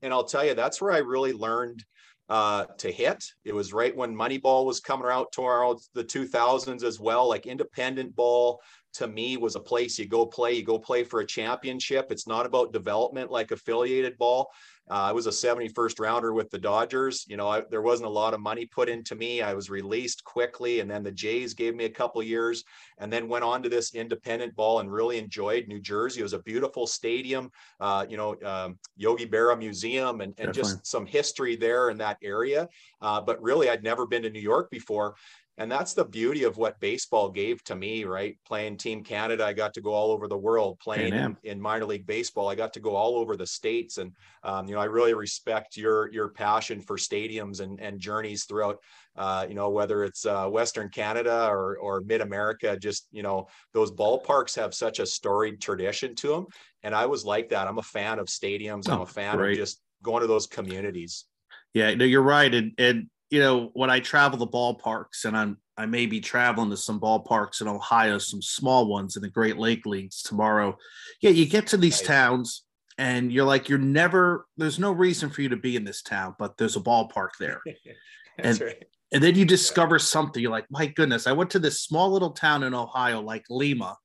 And 0.04 0.12
I'll 0.12 0.24
tell 0.24 0.44
you, 0.44 0.54
that's 0.54 0.82
where 0.82 0.92
I 0.92 0.98
really 0.98 1.32
learned 1.32 1.82
uh, 2.28 2.66
to 2.78 2.92
hit. 2.92 3.24
It 3.44 3.54
was 3.54 3.72
right 3.72 3.96
when 3.96 4.14
Moneyball 4.14 4.66
was 4.66 4.78
coming 4.78 5.08
out 5.10 5.32
towards 5.32 5.88
the 5.94 6.04
2000s 6.04 6.84
as 6.84 7.00
well. 7.00 7.26
Like 7.26 7.46
independent 7.46 8.14
ball 8.14 8.60
to 8.94 9.08
me 9.08 9.36
was 9.36 9.56
a 9.56 9.60
place 9.60 9.98
you 9.98 10.06
go 10.06 10.24
play, 10.24 10.52
you 10.54 10.64
go 10.64 10.78
play 10.78 11.04
for 11.04 11.20
a 11.20 11.26
championship. 11.26 12.10
It's 12.10 12.26
not 12.26 12.46
about 12.46 12.72
development 12.72 13.30
like 13.30 13.50
affiliated 13.50 14.16
ball. 14.18 14.50
Uh, 14.90 14.94
I 14.94 15.12
was 15.12 15.26
a 15.26 15.30
71st 15.30 15.98
rounder 15.98 16.34
with 16.34 16.50
the 16.50 16.58
Dodgers. 16.58 17.24
You 17.26 17.38
know, 17.38 17.48
I, 17.48 17.62
there 17.70 17.80
wasn't 17.80 18.06
a 18.06 18.12
lot 18.12 18.34
of 18.34 18.40
money 18.40 18.66
put 18.66 18.90
into 18.90 19.14
me. 19.14 19.40
I 19.40 19.54
was 19.54 19.70
released 19.70 20.24
quickly, 20.24 20.80
and 20.80 20.90
then 20.90 21.02
the 21.02 21.10
Jays 21.10 21.54
gave 21.54 21.74
me 21.74 21.86
a 21.86 21.90
couple 21.90 22.22
years, 22.22 22.64
and 22.98 23.10
then 23.10 23.26
went 23.26 23.44
on 23.44 23.62
to 23.62 23.70
this 23.70 23.94
independent 23.94 24.54
ball 24.54 24.80
and 24.80 24.92
really 24.92 25.16
enjoyed 25.16 25.68
New 25.68 25.80
Jersey. 25.80 26.20
It 26.20 26.24
was 26.24 26.34
a 26.34 26.40
beautiful 26.40 26.86
stadium. 26.86 27.50
Uh, 27.80 28.04
you 28.10 28.18
know, 28.18 28.36
um, 28.44 28.78
Yogi 28.96 29.26
Berra 29.26 29.58
Museum, 29.58 30.20
and, 30.20 30.34
and 30.36 30.52
just 30.52 30.86
some 30.86 31.06
history 31.06 31.56
there 31.56 31.88
in 31.88 31.96
that 31.98 32.18
area. 32.22 32.68
Uh, 33.00 33.22
but 33.22 33.42
really, 33.42 33.70
I'd 33.70 33.82
never 33.82 34.06
been 34.06 34.22
to 34.22 34.30
New 34.30 34.40
York 34.40 34.70
before, 34.70 35.14
and 35.56 35.70
that's 35.70 35.94
the 35.94 36.04
beauty 36.04 36.44
of 36.44 36.56
what 36.56 36.80
baseball 36.80 37.30
gave 37.30 37.62
to 37.64 37.76
me 37.76 38.04
right? 38.04 38.36
Playing 38.46 38.76
team 38.76 39.02
canada 39.04 39.44
i 39.44 39.52
got 39.52 39.74
to 39.74 39.80
go 39.80 39.92
all 39.92 40.10
over 40.10 40.28
the 40.28 40.36
world 40.36 40.78
playing 40.80 41.14
in, 41.14 41.36
in, 41.44 41.60
minor 41.60 41.84
league 41.84 42.06
baseball. 42.06 42.48
I 42.48 42.54
got 42.54 42.72
to 42.74 42.80
go 42.80 42.96
all 42.96 43.16
over 43.16 43.36
the 43.36 43.46
states. 43.46 43.98
And 43.98 44.12
um, 44.42 44.66
you 44.66 44.74
know 44.74 44.80
i 44.80 44.84
really 44.84 45.14
respect 45.14 45.76
your 45.76 46.12
your 46.12 46.28
passion 46.28 46.80
for 46.80 46.96
stadiums 46.96 47.60
and, 47.60 47.80
and 47.80 48.00
journeys 48.00 48.44
throughout 48.44 48.78
uh, 49.16 49.46
you 49.48 49.54
know 49.54 49.70
whether 49.70 50.04
it's 50.04 50.26
uh, 50.26 50.48
western 50.48 50.88
canada 50.88 51.46
or, 51.48 51.76
or 51.78 52.00
mid-america 52.00 52.76
just 52.76 53.06
you 53.12 53.22
know 53.22 53.46
those 53.72 53.90
ballparks 53.92 54.56
have 54.56 54.74
such 54.74 54.98
a 54.98 55.06
storied 55.06 55.60
tradition 55.60 56.14
to 56.14 56.28
them 56.28 56.46
and 56.82 56.94
i 56.94 57.06
was 57.06 57.24
like 57.24 57.48
that. 57.48 57.68
I'm 57.68 57.78
a 57.78 57.82
fan 57.82 58.18
of 58.18 58.26
stadiums. 58.26 58.88
Oh, 58.88 58.94
i'm 58.94 59.00
a 59.02 59.06
fan 59.06 59.36
great. 59.36 59.52
of 59.52 59.58
just 59.58 59.80
going 60.02 60.20
to 60.20 60.26
those 60.26 60.46
communities. 60.46 61.24
Yeah 61.72 61.94
no 61.94 62.04
you're 62.04 62.22
right. 62.22 62.52
And, 62.52 62.72
and 62.78 63.08
you 63.34 63.40
know, 63.40 63.70
when 63.72 63.90
I 63.90 63.98
travel 63.98 64.38
the 64.38 64.46
ballparks 64.46 65.24
and 65.24 65.36
I'm 65.36 65.58
I 65.76 65.86
may 65.86 66.06
be 66.06 66.20
traveling 66.20 66.70
to 66.70 66.76
some 66.76 67.00
ballparks 67.00 67.60
in 67.60 67.66
Ohio, 67.66 68.18
some 68.18 68.40
small 68.40 68.86
ones 68.86 69.16
in 69.16 69.22
the 69.22 69.28
Great 69.28 69.58
Lake 69.58 69.84
Leagues 69.86 70.22
tomorrow. 70.22 70.78
Yeah, 71.20 71.30
you 71.30 71.44
get 71.44 71.66
to 71.68 71.76
these 71.76 72.00
nice. 72.00 72.06
towns 72.06 72.62
and 72.96 73.32
you're 73.32 73.44
like, 73.44 73.68
you're 73.68 73.76
never 73.76 74.46
there's 74.56 74.78
no 74.78 74.92
reason 74.92 75.30
for 75.30 75.42
you 75.42 75.48
to 75.48 75.56
be 75.56 75.74
in 75.74 75.82
this 75.82 76.00
town, 76.00 76.36
but 76.38 76.56
there's 76.56 76.76
a 76.76 76.80
ballpark 76.80 77.30
there. 77.40 77.60
and, 78.38 78.60
right. 78.60 78.84
and 79.12 79.20
then 79.20 79.34
you 79.34 79.44
discover 79.44 79.98
something. 79.98 80.40
You're 80.40 80.52
like, 80.52 80.70
my 80.70 80.86
goodness, 80.86 81.26
I 81.26 81.32
went 81.32 81.50
to 81.50 81.58
this 81.58 81.80
small 81.80 82.12
little 82.12 82.34
town 82.34 82.62
in 82.62 82.72
Ohio, 82.72 83.20
like 83.20 83.46
Lima. 83.50 83.96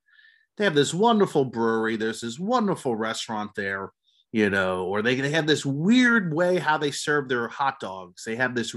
They 0.57 0.63
have 0.63 0.74
this 0.74 0.91
wonderful 0.91 1.45
brewery, 1.45 1.98
there's 1.98 2.21
this 2.21 2.39
wonderful 2.39 2.95
restaurant 2.95 3.51
there 3.55 3.91
you 4.31 4.50
know, 4.50 4.86
or 4.86 5.01
they, 5.01 5.15
they 5.15 5.31
have 5.31 5.48
this 5.48 5.65
weird 5.65 6.33
way 6.33 6.59
how 6.59 6.77
they 6.77 6.91
serve 6.91 7.27
their 7.27 7.48
hot 7.48 7.79
dogs. 7.79 8.24
They 8.24 8.36
have 8.36 8.53
this 8.53 8.75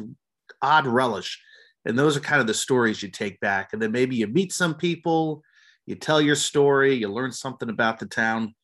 odd 0.62 0.86
relish. 0.86 1.40
And 1.84 1.98
those 1.98 2.16
are 2.16 2.20
kind 2.20 2.40
of 2.40 2.46
the 2.46 2.54
stories 2.54 3.02
you 3.02 3.08
take 3.08 3.40
back. 3.40 3.72
And 3.72 3.82
then 3.82 3.92
maybe 3.92 4.16
you 4.16 4.28
meet 4.28 4.52
some 4.52 4.74
people, 4.74 5.42
you 5.86 5.96
tell 5.96 6.20
your 6.20 6.36
story, 6.36 6.94
you 6.94 7.08
learn 7.08 7.32
something 7.32 7.68
about 7.68 7.98
the 7.98 8.06
town. 8.06 8.54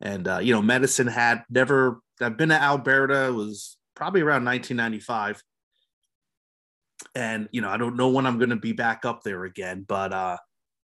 And, 0.00 0.28
uh, 0.28 0.38
you 0.38 0.52
know, 0.52 0.62
Medicine 0.62 1.08
Hat 1.08 1.44
never, 1.50 2.00
I've 2.20 2.36
been 2.36 2.50
to 2.50 2.62
Alberta, 2.62 3.26
It 3.26 3.34
was 3.34 3.76
probably 3.96 4.20
around 4.20 4.44
1995. 4.44 5.42
And, 7.14 7.48
you 7.50 7.60
know, 7.60 7.68
I 7.68 7.76
don't 7.76 7.96
know 7.96 8.10
when 8.10 8.26
I'm 8.26 8.38
going 8.38 8.50
to 8.50 8.56
be 8.56 8.72
back 8.72 9.04
up 9.04 9.22
there 9.24 9.44
again, 9.44 9.84
but 9.86 10.12
uh, 10.12 10.36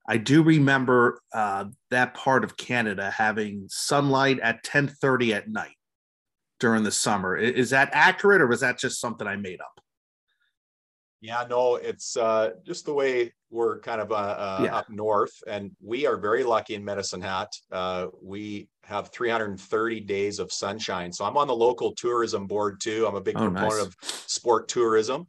I 0.06 0.16
do 0.16 0.42
remember 0.42 1.20
uh, 1.34 1.66
that 1.90 2.14
part 2.14 2.44
of 2.44 2.56
Canada 2.56 3.10
having 3.10 3.66
sunlight 3.68 4.40
at 4.40 4.56
1030 4.56 5.34
at 5.34 5.48
night 5.48 5.76
during 6.60 6.82
the 6.82 6.90
summer. 6.90 7.36
Is 7.36 7.70
that 7.70 7.90
accurate 7.92 8.40
or 8.40 8.46
was 8.46 8.60
that 8.60 8.78
just 8.78 9.00
something 9.00 9.26
I 9.26 9.36
made 9.36 9.60
up? 9.60 9.77
Yeah, 11.20 11.44
no, 11.50 11.76
it's 11.76 12.16
uh, 12.16 12.50
just 12.64 12.84
the 12.84 12.94
way 12.94 13.32
we're 13.50 13.80
kind 13.80 14.00
of 14.00 14.12
uh, 14.12 14.14
uh, 14.14 14.60
yeah. 14.64 14.76
up 14.76 14.88
north, 14.88 15.32
and 15.48 15.72
we 15.82 16.06
are 16.06 16.16
very 16.16 16.44
lucky 16.44 16.74
in 16.74 16.84
Medicine 16.84 17.20
Hat. 17.20 17.48
Uh, 17.72 18.06
we 18.22 18.68
have 18.84 19.10
330 19.10 20.00
days 20.00 20.38
of 20.38 20.52
sunshine. 20.52 21.12
So 21.12 21.24
I'm 21.24 21.36
on 21.36 21.48
the 21.48 21.56
local 21.56 21.92
tourism 21.92 22.46
board 22.46 22.80
too. 22.80 23.06
I'm 23.06 23.16
a 23.16 23.20
big 23.20 23.36
oh, 23.36 23.50
proponent 23.50 23.72
nice. 23.72 23.82
of 23.82 23.96
sport 24.00 24.68
tourism. 24.68 25.26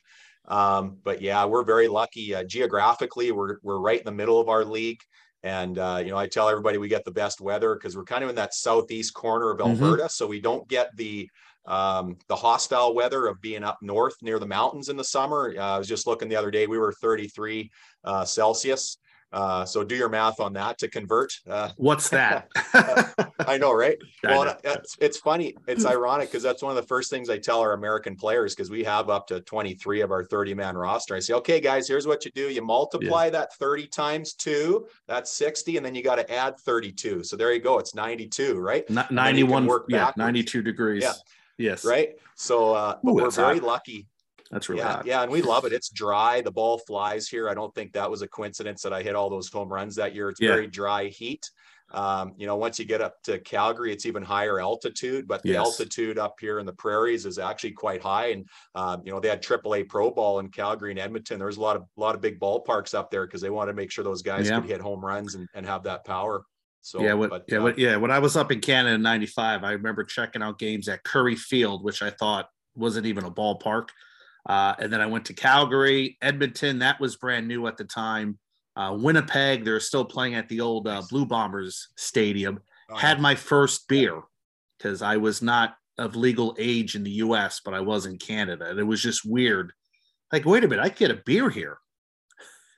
Um, 0.47 0.97
but 1.03 1.21
yeah, 1.21 1.45
we're 1.45 1.63
very 1.63 1.87
lucky 1.87 2.35
uh, 2.35 2.43
geographically. 2.43 3.31
We're 3.31 3.57
we're 3.63 3.79
right 3.79 3.99
in 3.99 4.05
the 4.05 4.11
middle 4.11 4.39
of 4.39 4.49
our 4.49 4.65
league, 4.65 4.99
and 5.43 5.77
uh, 5.77 6.01
you 6.03 6.11
know 6.11 6.17
I 6.17 6.27
tell 6.27 6.49
everybody 6.49 6.77
we 6.77 6.87
get 6.87 7.05
the 7.05 7.11
best 7.11 7.41
weather 7.41 7.75
because 7.75 7.95
we're 7.95 8.03
kind 8.03 8.23
of 8.23 8.29
in 8.29 8.35
that 8.35 8.53
southeast 8.53 9.13
corner 9.13 9.51
of 9.51 9.59
mm-hmm. 9.59 9.71
Alberta, 9.71 10.03
mm-hmm. 10.03 10.09
so 10.09 10.27
we 10.27 10.39
don't 10.39 10.67
get 10.67 10.89
the 10.95 11.29
um, 11.69 12.17
the 12.27 12.35
hostile 12.35 12.93
weather 12.93 13.27
of 13.27 13.39
being 13.41 13.63
up 13.63 13.77
north 13.81 14.15
near 14.21 14.39
the 14.39 14.47
mountains 14.47 14.89
in 14.89 14.97
the 14.97 15.03
summer. 15.03 15.53
Uh, 15.57 15.75
I 15.75 15.77
was 15.77 15.87
just 15.87 16.07
looking 16.07 16.27
the 16.27 16.35
other 16.35 16.51
day, 16.51 16.67
we 16.67 16.77
were 16.77 16.91
33 16.91 17.71
uh, 18.03 18.25
Celsius. 18.25 18.97
Uh, 19.31 19.63
so 19.63 19.83
do 19.83 19.95
your 19.95 20.09
math 20.09 20.39
on 20.39 20.53
that 20.53 20.79
to 20.79 20.87
convert. 20.87 21.31
Uh, 21.47 21.69
What's 21.77 22.09
that? 22.09 22.47
I 23.47 23.59
know, 23.59 23.71
right? 23.71 23.97
well, 24.23 24.57
it's, 24.63 24.97
it's 24.99 25.17
funny. 25.19 25.55
It's 25.67 25.85
ironic 25.85 26.29
because 26.29 26.41
that's 26.41 26.63
one 26.63 26.75
of 26.75 26.81
the 26.81 26.87
first 26.87 27.11
things 27.11 27.29
I 27.29 27.37
tell 27.37 27.59
our 27.59 27.73
American 27.73 28.15
players 28.15 28.55
because 28.55 28.71
we 28.71 28.83
have 28.85 29.11
up 29.11 29.27
to 29.27 29.41
23 29.41 30.01
of 30.01 30.09
our 30.11 30.23
30 30.23 30.55
man 30.55 30.75
roster. 30.75 31.15
I 31.15 31.19
say, 31.19 31.33
okay, 31.35 31.61
guys, 31.61 31.87
here's 31.87 32.07
what 32.07 32.25
you 32.25 32.31
do. 32.31 32.49
You 32.49 32.63
multiply 32.63 33.25
yeah. 33.25 33.31
that 33.31 33.53
30 33.55 33.87
times 33.87 34.33
two, 34.33 34.87
that's 35.07 35.31
60, 35.33 35.77
and 35.77 35.85
then 35.85 35.93
you 35.93 36.01
got 36.01 36.15
to 36.15 36.33
add 36.33 36.57
32. 36.59 37.23
So 37.23 37.35
there 37.35 37.53
you 37.53 37.59
go. 37.59 37.77
It's 37.77 37.93
92, 37.93 38.57
right? 38.57 38.83
N- 38.89 39.05
91, 39.11 39.67
Work 39.67 39.85
yeah, 39.89 40.11
92 40.17 40.63
degrees. 40.63 41.03
Yeah. 41.03 41.13
Yes. 41.59 41.85
Right. 41.85 42.15
So 42.35 42.73
uh, 42.73 42.97
Ooh, 43.07 43.13
we're 43.13 43.29
very 43.29 43.59
hot. 43.59 43.67
lucky. 43.67 44.07
That's 44.49 44.67
really 44.67 44.81
yeah, 44.81 44.93
hot. 44.93 45.05
yeah, 45.05 45.21
and 45.21 45.31
we 45.31 45.43
love 45.43 45.65
it. 45.65 45.73
It's 45.73 45.89
dry. 45.89 46.41
The 46.41 46.51
ball 46.51 46.79
flies 46.79 47.27
here. 47.27 47.49
I 47.49 47.53
don't 47.53 47.73
think 47.75 47.93
that 47.93 48.09
was 48.09 48.23
a 48.23 48.27
coincidence 48.27 48.81
that 48.81 48.93
I 48.93 49.03
hit 49.03 49.13
all 49.13 49.29
those 49.29 49.47
home 49.49 49.71
runs 49.71 49.95
that 49.97 50.15
year. 50.15 50.29
It's 50.29 50.41
yeah. 50.41 50.49
very 50.49 50.65
dry 50.65 51.05
heat. 51.05 51.47
Um, 51.91 52.33
you 52.37 52.45
know, 52.45 52.55
once 52.55 52.79
you 52.79 52.85
get 52.85 53.01
up 53.01 53.21
to 53.23 53.39
Calgary, 53.39 53.91
it's 53.91 54.05
even 54.05 54.23
higher 54.23 54.59
altitude, 54.59 55.27
but 55.27 55.41
the 55.43 55.49
yes. 55.49 55.57
altitude 55.57 56.17
up 56.17 56.35
here 56.39 56.59
in 56.59 56.65
the 56.65 56.73
prairies 56.73 57.25
is 57.25 57.39
actually 57.39 57.71
quite 57.71 58.01
high. 58.01 58.27
And 58.27 58.47
um, 58.75 59.01
you 59.05 59.11
know, 59.11 59.19
they 59.19 59.29
had 59.29 59.43
AAA 59.43 59.87
Pro 59.87 60.11
Ball 60.11 60.39
in 60.39 60.49
Calgary 60.49 60.91
and 60.91 60.99
Edmonton. 60.99 61.39
There's 61.39 61.57
a 61.57 61.61
lot 61.61 61.75
of 61.75 61.83
a 61.83 61.99
lot 61.99 62.15
of 62.15 62.21
big 62.21 62.39
ballparks 62.39 62.93
up 62.93 63.11
there 63.11 63.25
because 63.25 63.41
they 63.41 63.49
wanted 63.49 63.71
to 63.71 63.75
make 63.75 63.91
sure 63.91 64.03
those 64.03 64.21
guys 64.21 64.49
yeah. 64.49 64.59
could 64.59 64.69
hit 64.69 64.81
home 64.81 65.03
runs 65.03 65.35
and, 65.35 65.47
and 65.53 65.65
have 65.65 65.83
that 65.83 66.05
power. 66.05 66.43
So 66.81 67.01
yeah, 67.01 67.13
what, 67.13 67.29
but, 67.29 67.45
yeah, 67.47 67.57
uh, 67.57 67.63
what, 67.63 67.77
yeah. 67.77 67.95
When 67.97 68.11
I 68.11 68.19
was 68.19 68.37
up 68.37 68.51
in 68.51 68.61
Canada 68.61 68.95
in 68.95 69.01
'95, 69.01 69.63
I 69.63 69.71
remember 69.71 70.03
checking 70.03 70.41
out 70.41 70.59
games 70.59 70.87
at 70.87 71.03
Curry 71.03 71.35
Field, 71.35 71.83
which 71.83 72.01
I 72.01 72.09
thought 72.09 72.49
wasn't 72.75 73.05
even 73.05 73.25
a 73.25 73.31
ballpark. 73.31 73.89
Uh, 74.47 74.73
and 74.79 74.91
then 74.91 75.01
I 75.01 75.05
went 75.05 75.25
to 75.25 75.33
Calgary, 75.33 76.17
Edmonton. 76.21 76.79
That 76.79 76.99
was 76.99 77.17
brand 77.17 77.47
new 77.47 77.67
at 77.67 77.77
the 77.77 77.83
time. 77.83 78.39
Uh, 78.75 78.95
Winnipeg, 78.97 79.65
they're 79.65 79.79
still 79.79 80.05
playing 80.05 80.35
at 80.35 80.47
the 80.47 80.61
old 80.61 80.87
uh, 80.87 81.01
Blue 81.09 81.25
Bombers 81.25 81.89
Stadium. 81.97 82.59
Oh, 82.89 82.95
Had 82.95 83.19
my 83.19 83.35
first 83.35 83.87
beer 83.87 84.21
because 84.77 85.01
I 85.01 85.17
was 85.17 85.41
not 85.41 85.75
of 85.97 86.15
legal 86.15 86.55
age 86.57 86.95
in 86.95 87.03
the 87.03 87.11
U.S., 87.11 87.61
but 87.63 87.73
I 87.73 87.81
was 87.81 88.05
in 88.05 88.17
Canada, 88.17 88.69
and 88.69 88.79
it 88.79 88.83
was 88.83 89.01
just 89.01 89.25
weird. 89.25 89.73
Like, 90.31 90.45
wait 90.45 90.63
a 90.63 90.67
minute, 90.67 90.83
I 90.83 90.89
get 90.89 91.11
a 91.11 91.21
beer 91.25 91.49
here. 91.49 91.77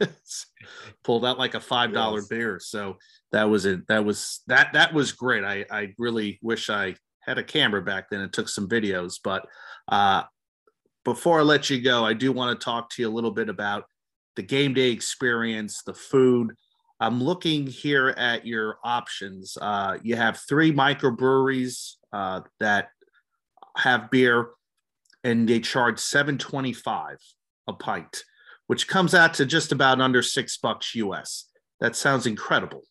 Pulled 1.03 1.25
out 1.25 1.39
like 1.39 1.55
a 1.55 1.59
five 1.59 1.93
dollar 1.93 2.19
yes. 2.19 2.27
beer, 2.27 2.59
so 2.61 2.97
that 3.31 3.49
was 3.49 3.65
it. 3.65 3.87
That 3.87 4.05
was 4.05 4.41
that 4.47 4.73
that 4.73 4.93
was 4.93 5.11
great. 5.11 5.43
I 5.43 5.65
I 5.71 5.93
really 5.97 6.39
wish 6.41 6.69
I 6.69 6.95
had 7.21 7.37
a 7.37 7.43
camera 7.43 7.81
back 7.81 8.09
then 8.09 8.21
and 8.21 8.33
took 8.33 8.49
some 8.49 8.67
videos, 8.67 9.15
but 9.23 9.45
uh, 9.87 10.23
before 11.03 11.39
I 11.39 11.43
let 11.43 11.69
you 11.69 11.81
go, 11.81 12.05
I 12.05 12.13
do 12.13 12.31
want 12.31 12.59
to 12.59 12.63
talk 12.63 12.89
to 12.91 13.01
you 13.01 13.09
a 13.09 13.11
little 13.13 13.31
bit 13.31 13.49
about 13.49 13.85
the 14.35 14.43
game 14.43 14.73
day 14.73 14.89
experience, 14.89 15.83
the 15.83 15.93
food. 15.93 16.53
I'm 16.99 17.21
looking 17.21 17.65
here 17.65 18.09
at 18.09 18.45
your 18.45 18.77
options. 18.83 19.57
Uh, 19.59 19.97
you 20.03 20.15
have 20.15 20.39
three 20.47 20.71
microbreweries 20.71 21.95
uh, 22.13 22.41
that 22.59 22.89
have 23.75 24.11
beer, 24.11 24.49
and 25.23 25.47
they 25.47 25.59
charge 25.59 25.95
7.25 25.95 27.15
a 27.67 27.73
pint, 27.73 28.23
which 28.71 28.87
comes 28.87 29.13
out 29.13 29.33
to 29.33 29.45
just 29.45 29.73
about 29.73 29.99
under 29.99 30.21
six 30.21 30.55
bucks 30.55 30.95
US. 30.95 31.49
That 31.81 31.93
sounds 31.93 32.25
incredible. 32.25 32.83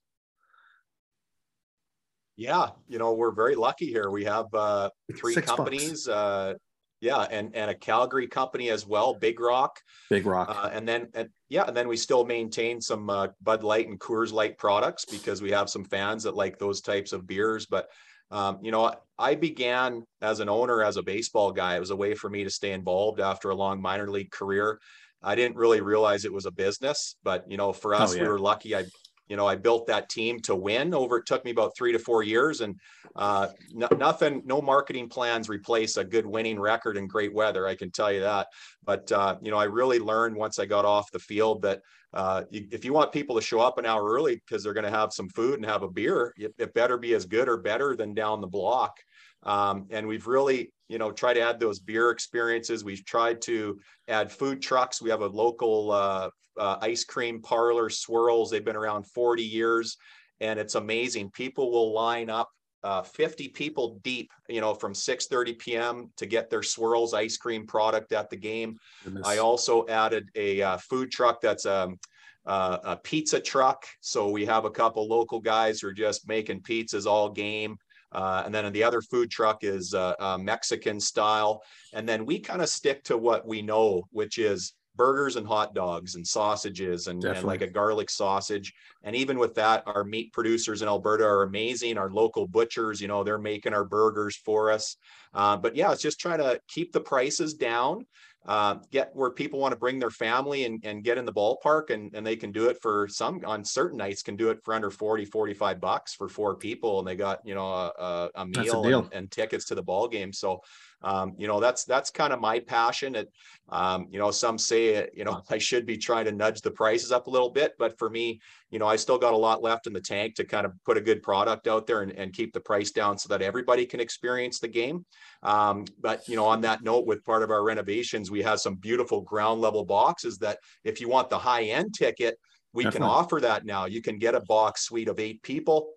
Yeah, 2.37 2.73
you 2.87 2.99
know 2.99 3.15
we're 3.15 3.31
very 3.31 3.55
lucky 3.55 3.87
here. 3.87 4.11
We 4.11 4.25
have 4.25 4.53
uh, 4.53 4.91
three 5.17 5.33
six 5.33 5.47
companies. 5.47 6.07
Uh, 6.07 6.53
yeah, 7.01 7.23
and 7.31 7.57
and 7.57 7.71
a 7.71 7.75
Calgary 7.75 8.27
company 8.27 8.69
as 8.69 8.87
well, 8.87 9.15
Big 9.15 9.41
Rock. 9.41 9.81
Big 10.11 10.27
Rock. 10.27 10.55
Uh, 10.55 10.69
and 10.71 10.87
then 10.87 11.09
and 11.15 11.31
yeah, 11.49 11.65
and 11.67 11.75
then 11.75 11.89
we 11.89 11.97
still 11.97 12.27
maintain 12.27 12.83
some 12.83 13.09
uh, 13.09 13.29
Bud 13.41 13.63
Light 13.63 13.89
and 13.89 13.99
Coors 13.99 14.35
Light 14.35 14.59
products 14.59 15.07
because 15.07 15.41
we 15.41 15.51
have 15.51 15.71
some 15.71 15.87
fans 15.87 16.25
that 16.25 16.37
like 16.37 16.59
those 16.59 16.83
types 16.83 17.15
of 17.15 17.27
beers. 17.27 17.65
But 17.65 17.89
um, 18.31 18.59
you 18.61 18.71
know, 18.71 18.95
I 19.19 19.35
began 19.35 20.05
as 20.21 20.41
an 20.41 20.51
owner 20.51 20.83
as 20.83 20.99
a 20.99 21.03
baseball 21.03 21.53
guy. 21.53 21.77
It 21.77 21.81
was 21.81 21.91
a 21.91 21.97
way 21.97 22.15
for 22.15 22.29
me 22.29 22.45
to 22.45 22.51
stay 22.51 22.73
involved 22.73 23.19
after 23.19 23.49
a 23.49 23.55
long 23.55 23.81
minor 23.81 24.11
league 24.11 24.31
career. 24.31 24.79
I 25.23 25.35
didn't 25.35 25.57
really 25.57 25.81
realize 25.81 26.25
it 26.25 26.33
was 26.33 26.47
a 26.47 26.51
business, 26.51 27.17
but 27.23 27.45
you 27.51 27.57
know, 27.57 27.73
for 27.73 27.95
us, 27.95 28.13
oh, 28.13 28.17
yeah. 28.17 28.23
we 28.23 28.29
were 28.29 28.39
lucky. 28.39 28.75
I 28.75 28.85
you 29.31 29.37
know, 29.37 29.47
I 29.47 29.55
built 29.55 29.87
that 29.87 30.09
team 30.09 30.41
to 30.41 30.57
win 30.57 30.93
over, 30.93 31.19
it 31.19 31.27
took 31.27 31.45
me 31.45 31.53
about 31.53 31.77
three 31.77 31.93
to 31.93 32.01
four 32.01 32.25
years 32.25 32.63
and 32.63 32.75
uh, 33.15 33.47
nothing, 33.73 34.43
no 34.45 34.61
marketing 34.61 35.09
plans 35.09 35.49
replace 35.49 35.97
a 35.97 36.05
good 36.05 36.27
winning 36.27 36.59
record 36.59 36.97
and 36.97 37.09
great 37.09 37.33
weather. 37.33 37.67
I 37.67 37.77
can 37.77 37.93
tell 37.93 38.13
you 38.13 38.21
that. 38.21 38.49
But, 38.85 39.11
uh, 39.13 39.37
you 39.41 39.53
know, 39.53 39.57
I 39.57 39.65
really 39.65 40.01
learned 40.01 40.35
once 40.35 40.59
I 40.59 40.67
got 40.67 40.85
off 40.85 41.13
the 41.13 41.21
field 41.21 41.63
that 41.63 41.81
uh, 42.13 42.43
if 42.51 42.85
you 42.85 42.93
want 42.93 43.13
people 43.13 43.37
to 43.37 43.41
show 43.41 43.61
up 43.61 43.79
an 43.79 43.87
hour 43.87 44.05
early 44.05 44.35
because 44.35 44.65
they're 44.65 44.75
going 44.75 44.85
to 44.85 44.91
have 44.91 45.13
some 45.13 45.29
food 45.29 45.55
and 45.55 45.65
have 45.65 45.85
a 45.85 45.89
beer, 45.89 46.35
it, 46.37 46.53
it, 46.59 46.75
better 46.75 46.99
be 46.99 47.15
as 47.15 47.25
good 47.25 47.49
or 47.49 47.57
better 47.57 47.95
than 47.95 48.15
down 48.15 48.41
the 48.41 48.49
block. 48.49 48.99
Um, 49.45 49.87
and 49.91 50.09
we've 50.09 50.27
really, 50.27 50.73
you 50.91 50.99
know, 50.99 51.13
try 51.13 51.33
to 51.33 51.41
add 51.41 51.61
those 51.61 51.79
beer 51.79 52.11
experiences. 52.11 52.83
We've 52.83 53.05
tried 53.05 53.41
to 53.43 53.79
add 54.09 54.33
food 54.33 54.61
trucks. 54.61 55.01
We 55.01 55.09
have 55.11 55.23
a 55.23 55.29
local 55.29 55.93
uh, 55.93 56.31
uh, 56.59 56.79
ice 56.83 57.05
cream 57.05 57.41
parlor, 57.41 57.89
Swirls. 57.89 58.51
They've 58.51 58.65
been 58.65 58.75
around 58.75 59.07
40 59.07 59.45
years, 59.45 59.97
and 60.41 60.59
it's 60.59 60.75
amazing. 60.75 61.31
People 61.31 61.71
will 61.71 61.95
line 61.95 62.29
up 62.29 62.49
uh, 62.83 63.03
50 63.03 63.49
people 63.51 64.01
deep, 64.03 64.33
you 64.49 64.61
know, 64.61 64.75
from 64.75 64.93
6:30 64.93 65.59
p.m. 65.61 66.11
to 66.17 66.27
get 66.27 66.51
their 66.51 66.63
Swirls 66.63 67.15
ice 67.15 67.37
cream 67.37 67.69
product 67.69 68.11
at 68.11 68.29
the 68.29 68.37
game. 68.37 68.77
Goodness. 69.05 69.25
I 69.25 69.39
also 69.39 69.87
added 69.87 70.29
a 70.35 70.61
uh, 70.61 70.79
food 70.79 71.13
truck 71.13 71.41
that's 71.41 71.67
um, 71.67 72.01
uh, 72.47 72.79
a 72.83 72.97
pizza 72.97 73.39
truck. 73.39 73.87
So 74.01 74.29
we 74.29 74.45
have 74.47 74.65
a 74.65 74.71
couple 74.71 75.07
local 75.07 75.39
guys 75.39 75.81
who 75.81 75.87
are 75.87 75.93
just 75.93 76.27
making 76.27 76.63
pizzas 76.63 77.07
all 77.07 77.29
game. 77.29 77.77
Uh, 78.13 78.43
and 78.45 78.55
then 78.55 78.73
the 78.73 78.83
other 78.83 79.01
food 79.01 79.31
truck 79.31 79.63
is 79.63 79.95
uh, 79.95 80.15
uh, 80.19 80.39
Mexican 80.39 80.99
style. 81.01 81.63
And 81.93 82.09
then 82.09 82.27
we 82.27 82.41
kind 82.41 82.63
of 82.63 82.69
stick 82.69 83.05
to 83.05 83.17
what 83.17 83.47
we 83.47 83.63
know, 83.63 84.09
which 84.11 84.39
is 84.39 84.75
burgers 85.01 85.37
and 85.37 85.47
hot 85.47 85.73
dogs 85.73 86.15
and 86.15 86.27
sausages 86.27 87.07
and, 87.07 87.25
and, 87.25 87.43
like 87.43 87.63
a 87.63 87.67
garlic 87.67 88.11
sausage. 88.11 88.75
And 89.03 89.17
even 89.17 89.39
with 89.39 89.55
that, 89.55 89.83
our 89.87 90.05
meat 90.05 90.31
producers 90.31 90.83
in 90.83 90.89
Alberta 90.89 91.25
are 91.25 91.45
amazing. 91.45 91.97
Our 91.97 92.11
local 92.11 92.47
butchers, 92.47 93.01
you 93.01 93.09
know, 93.09 93.25
they're 93.25 93.39
making 93.39 93.73
our 93.73 93.87
burgers 93.87 94.37
for 94.37 94.71
us. 94.71 94.99
Uh, 95.33 95.57
but 95.57 95.75
yeah, 95.75 95.91
it's 95.91 96.03
just 96.03 96.21
trying 96.21 96.41
to 96.41 96.61
keep 96.69 96.93
the 96.93 97.01
prices 97.01 97.55
down, 97.55 98.05
uh, 98.45 98.75
get 98.91 99.11
where 99.15 99.31
people 99.31 99.59
want 99.59 99.73
to 99.73 99.79
bring 99.79 99.99
their 99.99 100.11
family 100.11 100.67
and, 100.67 100.85
and 100.85 101.03
get 101.03 101.17
in 101.17 101.25
the 101.25 101.33
ballpark 101.33 101.89
and, 101.89 102.15
and 102.15 102.27
they 102.27 102.37
can 102.37 102.53
do 102.53 102.69
it 102.69 102.77
for 102.83 103.09
some 103.09 103.41
on 103.47 103.65
certain 103.65 103.97
nights 103.97 104.23
can 104.23 104.37
do 104.37 104.51
it 104.51 104.63
for 104.63 104.75
under 104.75 104.91
40, 104.91 105.25
45 105.25 105.81
bucks 105.81 106.13
for 106.13 106.29
four 106.29 106.57
people. 106.57 106.99
And 106.99 107.09
they 107.09 107.17
got, 107.17 107.41
you 107.43 107.55
know, 107.55 107.71
a, 107.73 108.29
a 108.35 108.45
meal 108.45 108.85
a 108.85 108.99
and, 108.99 109.13
and 109.15 109.31
tickets 109.31 109.65
to 109.67 109.75
the 109.75 109.83
ball 109.83 110.09
game. 110.09 110.31
So 110.31 110.61
um, 111.03 111.35
you 111.39 111.47
know 111.47 111.61
that's 111.61 111.85
that's 111.85 112.11
kind 112.11 112.33
of 112.33 112.41
my 112.41 112.59
passion 112.61 113.15
it 113.15 113.31
um, 113.71 114.07
you 114.11 114.19
know 114.19 114.31
some 114.31 114.59
say 114.59 115.09
you 115.15 115.25
know 115.25 115.43
i 115.51 115.59
should 115.59 115.87
be 115.87 115.97
trying 115.97 116.25
to 116.25 116.33
nudge 116.33 116.61
the 116.61 116.71
prices 116.71 117.13
up 117.13 117.27
a 117.27 117.31
little 117.31 117.51
bit 117.51 117.73
but 117.79 117.99
for 117.99 118.11
me 118.11 118.41
you 118.71 118.79
know 118.79 118.87
i 118.87 118.97
still 118.97 119.19
got 119.19 119.35
a 119.35 119.37
lot 119.37 119.63
left 119.63 119.87
in 119.87 119.93
the 119.93 120.01
tank 120.01 120.35
to 120.35 120.45
kind 120.45 120.67
of 120.67 120.73
put 120.85 120.97
a 120.97 121.01
good 121.01 121.23
product 121.23 121.67
out 121.67 121.87
there 121.87 122.03
and, 122.03 122.13
and 122.13 122.33
keep 122.33 122.53
the 122.53 122.61
price 122.61 122.91
down 122.91 123.19
so 123.19 123.29
that 123.29 123.43
everybody 123.43 123.87
can 123.87 124.01
experience 124.01 124.59
the 124.59 124.69
game 124.69 125.05
um, 125.43 125.85
but 126.01 126.27
you 126.29 126.37
know 126.37 126.47
on 126.47 126.61
that 126.61 126.83
note 126.83 127.07
with 127.07 127.25
part 127.25 127.43
of 127.43 127.51
our 127.51 127.65
renovations 127.65 128.31
we 128.31 128.43
have 128.43 128.61
some 128.61 128.75
beautiful 128.75 129.21
ground 129.21 129.61
level 129.61 129.85
boxes 129.85 130.39
that 130.39 130.59
if 130.85 131.01
you 131.01 131.09
want 131.09 131.31
the 131.31 131.39
high 131.39 131.65
end 131.65 131.95
ticket 131.95 132.39
we 132.73 132.85
Definitely. 132.85 133.09
can 133.09 133.17
offer 133.17 133.41
that 133.41 133.65
now 133.65 133.87
you 133.87 134.03
can 134.03 134.19
get 134.19 134.35
a 134.35 134.41
box 134.41 134.83
suite 134.83 135.09
of 135.09 135.19
eight 135.19 135.43
people 135.43 135.93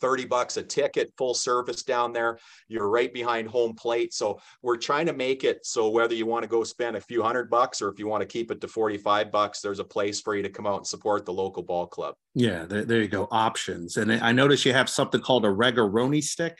30 0.00 0.26
bucks 0.26 0.56
a 0.56 0.62
ticket, 0.62 1.12
full 1.16 1.34
service 1.34 1.82
down 1.82 2.12
there. 2.12 2.38
You're 2.68 2.88
right 2.88 3.12
behind 3.12 3.48
home 3.48 3.74
plate. 3.74 4.14
So 4.14 4.38
we're 4.62 4.76
trying 4.76 5.06
to 5.06 5.12
make 5.12 5.44
it 5.44 5.64
so 5.64 5.88
whether 5.88 6.14
you 6.14 6.26
want 6.26 6.42
to 6.42 6.48
go 6.48 6.64
spend 6.64 6.96
a 6.96 7.00
few 7.00 7.22
hundred 7.22 7.50
bucks 7.50 7.80
or 7.82 7.88
if 7.88 7.98
you 7.98 8.06
want 8.06 8.22
to 8.22 8.26
keep 8.26 8.50
it 8.50 8.60
to 8.60 8.68
45 8.68 9.30
bucks, 9.30 9.60
there's 9.60 9.78
a 9.78 9.84
place 9.84 10.20
for 10.20 10.34
you 10.34 10.42
to 10.42 10.50
come 10.50 10.66
out 10.66 10.78
and 10.78 10.86
support 10.86 11.24
the 11.24 11.32
local 11.32 11.62
ball 11.62 11.86
club. 11.86 12.14
Yeah, 12.34 12.64
there, 12.64 12.84
there 12.84 13.02
you 13.02 13.08
go. 13.08 13.28
Options. 13.30 13.96
And 13.96 14.12
I 14.12 14.32
notice 14.32 14.64
you 14.64 14.72
have 14.72 14.88
something 14.88 15.20
called 15.20 15.44
a 15.44 15.48
Regaroni 15.48 16.22
stick. 16.22 16.58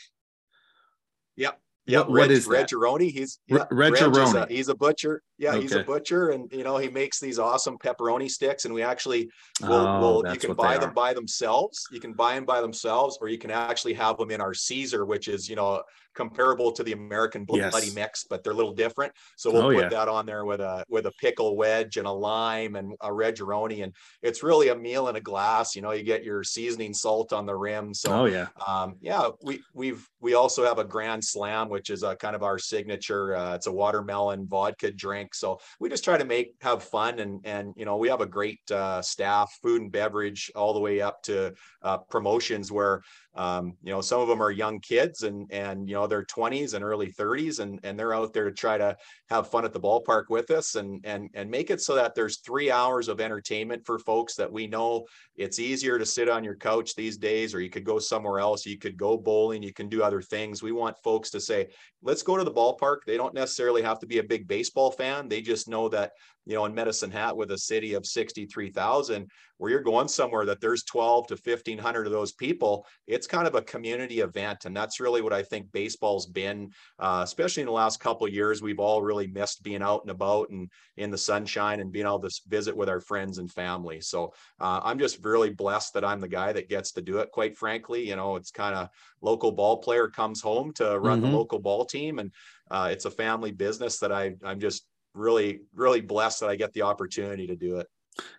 Yep. 1.37 1.61
Yep. 1.87 2.09
what, 2.09 2.19
what 2.19 2.31
is 2.31 2.47
Reg 2.47 2.67
Reggeroni. 2.67 3.11
He's 3.13 3.39
yeah, 3.47 3.65
Reg, 3.71 3.93
Reg 4.01 4.51
he's 4.51 4.69
a 4.69 4.75
butcher. 4.75 5.23
Yeah, 5.39 5.51
okay. 5.51 5.63
he's 5.63 5.73
a 5.73 5.83
butcher, 5.83 6.31
and 6.31 6.51
you 6.51 6.65
know 6.65 6.79
he 6.79 6.89
makes 6.89 7.21
these 7.21 7.39
awesome 7.39 7.77
pepperoni 7.79 8.31
sticks. 8.31 8.65
And 8.65 8.73
we 8.73 8.83
actually, 8.83 9.29
will 9.61 9.73
oh, 9.73 10.01
will 10.23 10.33
you 10.33 10.39
can 10.39 10.55
buy 10.55 10.79
them 10.79 10.95
by 10.95 11.13
themselves. 11.13 11.87
You 11.93 12.01
can 12.01 12.15
buy 12.15 12.35
them 12.35 12.45
by 12.45 12.61
themselves, 12.61 13.19
or 13.21 13.29
you 13.29 13.39
can 13.39 13.51
actually 13.51 13.95
have 13.95 14.17
them 14.17 14.31
in 14.31 14.41
our 14.41 14.55
Caesar, 14.55 15.05
which 15.05 15.29
is 15.29 15.49
you 15.49 15.57
know 15.57 15.83
comparable 16.17 16.73
to 16.73 16.83
the 16.83 16.93
American 16.93 17.45
Bloody 17.45 17.87
yes. 17.87 17.95
Mix, 17.95 18.25
but 18.25 18.43
they're 18.43 18.55
a 18.55 18.57
little 18.57 18.75
different. 18.75 19.13
So 19.37 19.53
we'll 19.53 19.67
oh, 19.67 19.73
put 19.73 19.83
yeah. 19.83 19.89
that 19.91 20.09
on 20.09 20.27
there 20.27 20.45
with 20.45 20.61
a 20.61 20.85
with 20.89 21.07
a 21.07 21.13
pickle 21.21 21.57
wedge 21.57 21.99
and 21.99 22.07
a 22.07 22.11
lime 22.11 22.75
and 22.75 22.95
a 23.03 23.09
Reggeroni, 23.09 23.85
and 23.85 23.95
it's 24.23 24.43
really 24.43 24.69
a 24.69 24.75
meal 24.75 25.09
in 25.09 25.17
a 25.17 25.21
glass. 25.21 25.77
You 25.77 25.83
know, 25.83 25.93
you 25.93 26.03
get 26.03 26.25
your 26.25 26.43
seasoning 26.43 26.95
salt 26.95 27.33
on 27.33 27.47
the 27.47 27.55
rim. 27.55 27.95
So 27.95 28.13
oh 28.13 28.25
yeah, 28.25 28.49
um, 28.67 28.97
yeah. 29.01 29.29
We 29.43 29.61
we've 29.75 30.09
we 30.21 30.35
also 30.35 30.65
have 30.65 30.79
a 30.79 30.85
Grand 30.85 31.23
Slam, 31.23 31.69
which 31.69 31.91
is 31.91 32.03
a 32.03 32.17
kind 32.17 32.35
of 32.35 32.43
our 32.43 32.59
signature. 32.59 33.37
Uh, 33.37 33.55
it's 33.55 33.67
a 33.67 33.73
watermelon 33.73 34.47
vodka 34.47 34.91
drink. 34.91 35.26
So 35.35 35.61
we 35.81 35.89
just 35.89 36.05
try 36.05 36.17
to 36.17 36.25
make 36.25 36.55
have 36.61 36.83
fun 36.83 37.19
and 37.19 37.41
and 37.45 37.75
you 37.77 37.85
know 37.85 37.97
we 37.97 38.09
have 38.09 38.21
a 38.21 38.27
great 38.27 38.71
uh, 38.71 39.03
staff, 39.03 39.59
food 39.63 39.83
and 39.83 39.93
beverage, 39.93 40.51
all 40.55 40.73
the 40.73 40.81
way 40.81 41.01
up 41.01 41.23
to 41.25 41.55
uh, 41.83 41.99
promotions 41.99 42.73
where 42.73 43.03
um, 43.37 43.77
you 43.83 43.93
know 43.93 44.01
some 44.01 44.21
of 44.21 44.29
them 44.29 44.43
are 44.43 44.51
young 44.51 44.81
kids 44.81 45.23
and 45.23 45.47
and 45.53 45.89
you 45.89 45.95
know 45.95 46.07
they're 46.07 46.25
20s 46.25 46.75
and 46.75 46.83
early 46.83 47.13
30s 47.13 47.61
and 47.61 47.79
and 47.83 47.99
they're 47.99 48.15
out 48.15 48.33
there 48.33 48.45
to 48.45 48.53
try 48.53 48.79
to 48.79 48.97
have 49.29 49.51
fun 49.51 49.65
at 49.65 49.73
the 49.73 49.81
ballpark 49.81 50.25
with 50.31 50.51
us 50.51 50.75
and 50.75 51.01
and 51.05 51.29
and 51.35 51.51
make 51.51 51.71
it 51.71 51.81
so 51.81 51.95
that 51.95 52.15
there's 52.15 52.39
three 52.39 52.71
hours 52.71 53.09
of 53.09 53.21
entertainment 53.21 53.85
for 53.85 53.99
folks 53.99 54.35
that 54.37 54.51
we 54.51 54.67
know. 54.67 55.05
It's 55.37 55.59
easier 55.59 55.99
to 55.99 56.07
sit 56.07 56.29
on 56.29 56.45
your 56.45 56.57
couch 56.57 56.95
these 56.95 57.19
days 57.19 57.55
or 57.55 57.61
you 57.61 57.69
could 57.69 57.85
go 57.85 57.99
somewhere 57.99 58.41
else. 58.41 58.65
You 58.65 58.79
could 58.79 58.97
go 58.97 59.19
bowling. 59.19 59.63
You 59.63 59.73
can 59.73 59.89
do 59.89 60.03
other 60.03 60.23
things. 60.23 60.63
We 60.63 60.73
want 60.73 60.97
folks 61.05 61.31
to 61.31 61.41
say 61.41 61.69
let's 62.03 62.23
go 62.23 62.37
to 62.37 62.45
the 62.45 62.53
ballpark. 62.53 62.99
They 63.07 63.17
don't 63.17 63.35
necessarily 63.35 63.83
have 63.83 63.99
to 64.01 64.07
be 64.07 64.19
a 64.19 64.25
big 64.25 64.49
baseball 64.49 64.91
fan. 64.91 65.29
They 65.29 65.43
just 65.43 65.69
know 65.69 65.89
that 65.91 66.13
you 66.47 66.55
know, 66.55 66.65
in 66.65 66.75
Medicine 66.75 67.11
Hat 67.11 67.37
with 67.37 67.51
a 67.51 67.59
city 67.59 67.95
of 67.95 68.07
63,000, 68.07 69.29
where 69.59 69.71
you're 69.71 69.83
going 69.83 70.07
somewhere 70.07 70.47
that 70.47 70.61
there's 70.61 70.85
12 70.85 71.27
to 71.29 71.35
1500 71.35 72.07
of 72.07 72.13
those 72.13 72.33
people, 72.33 72.87
it's 73.09 73.26
kind 73.27 73.47
of 73.47 73.55
a 73.55 73.63
community 73.63 74.21
event. 74.21 74.65
And 74.65 74.77
that's 74.77 75.01
really 75.01 75.23
what 75.23 75.33
I 75.33 75.43
think 75.43 75.71
baseball's 75.73 76.27
been, 76.27 76.73
uh, 76.99 77.21
especially 77.25 77.63
in 77.63 77.67
the 77.67 77.73
last 77.73 78.01
couple 78.01 78.29
years. 78.29 78.63
We've 78.63 78.79
all 78.79 79.03
really 79.03 79.27
missed 79.27 79.63
being 79.63 79.83
out 79.83 80.03
and 80.03 80.11
about 80.11 80.51
and 80.51 80.71
in 80.97 81.11
the 81.11 81.19
sunshine 81.19 81.81
and 81.81 81.93
being 81.93 82.07
able 82.07 82.21
to 82.21 82.41
visit 82.49 82.77
with 82.77 82.89
our 82.89 83.01
friends 83.01 83.39
and 83.39 83.51
family. 83.51 84.01
So 84.01 84.33
uh, 84.61 84.81
I'm 84.83 84.99
just 84.99 85.25
really 85.25 85.51
blessed 85.51 85.95
that 85.95 86.05
I'm 86.05 86.21
the 86.21 86.29
guy 86.29 86.53
that 86.53 86.69
gets 86.69 86.93
to 86.93 87.03
do 87.03 87.19
it, 87.19 87.31
quite 87.31 87.57
frankly. 87.57 88.09
You 88.09 88.17
know, 88.17 88.37
it's 88.37 88.51
kind 88.51 88.75
of 88.75 88.89
local 89.21 89.53
ball 89.53 89.79
player 89.79 90.09
comes 90.09 90.41
home 90.41 90.73
to 90.75 90.99
run 90.99 91.21
mm-hmm. 91.21 91.31
the 91.31 91.37
local 91.37 91.59
ball 91.59 91.85
team. 91.85 92.19
And 92.19 92.33
uh, 92.71 92.89
it's 92.91 93.05
a 93.05 93.11
family 93.11 93.53
business 93.53 93.99
that 93.99 94.13
I, 94.13 94.35
I'm 94.45 94.61
just 94.61 94.87
really, 95.15 95.61
really 95.75 96.01
blessed 96.01 96.41
that 96.41 96.51
I 96.51 96.57
get 96.57 96.73
the 96.73 96.83
opportunity 96.83 97.47
to 97.47 97.57
do 97.57 97.79
it. 97.79 97.87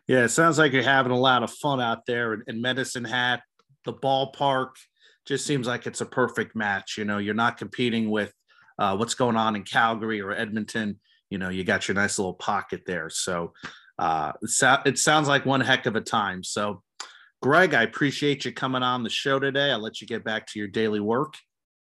Yeah, 0.07 0.23
it 0.23 0.29
sounds 0.29 0.57
like 0.57 0.71
you're 0.71 0.83
having 0.83 1.11
a 1.11 1.19
lot 1.19 1.43
of 1.43 1.51
fun 1.51 1.81
out 1.81 2.05
there 2.05 2.33
in 2.47 2.61
Medicine 2.61 3.03
Hat. 3.03 3.41
The 3.87 3.93
ballpark 3.93 4.71
just 5.25 5.45
seems 5.45 5.65
like 5.65 5.87
it's 5.87 6.01
a 6.01 6.05
perfect 6.05 6.57
match. 6.57 6.97
You 6.97 7.05
know, 7.05 7.19
you're 7.19 7.33
not 7.33 7.57
competing 7.57 8.09
with 8.09 8.33
uh, 8.77 8.97
what's 8.97 9.13
going 9.15 9.37
on 9.37 9.55
in 9.55 9.63
Calgary 9.63 10.21
or 10.21 10.33
Edmonton. 10.33 10.99
You 11.29 11.37
know, 11.37 11.47
you 11.47 11.63
got 11.63 11.87
your 11.87 11.95
nice 11.95 12.19
little 12.19 12.33
pocket 12.33 12.81
there. 12.85 13.09
So 13.09 13.53
uh, 13.97 14.33
it, 14.41 14.49
so- 14.49 14.81
it 14.85 14.99
sounds 14.99 15.29
like 15.29 15.45
one 15.45 15.61
heck 15.61 15.85
of 15.85 15.95
a 15.95 16.01
time. 16.01 16.43
So, 16.43 16.83
Greg, 17.41 17.73
I 17.73 17.83
appreciate 17.83 18.43
you 18.43 18.51
coming 18.51 18.83
on 18.83 19.03
the 19.03 19.09
show 19.09 19.39
today. 19.39 19.71
I'll 19.71 19.79
let 19.79 20.01
you 20.01 20.07
get 20.07 20.25
back 20.25 20.47
to 20.47 20.59
your 20.59 20.67
daily 20.67 20.99
work. 20.99 21.35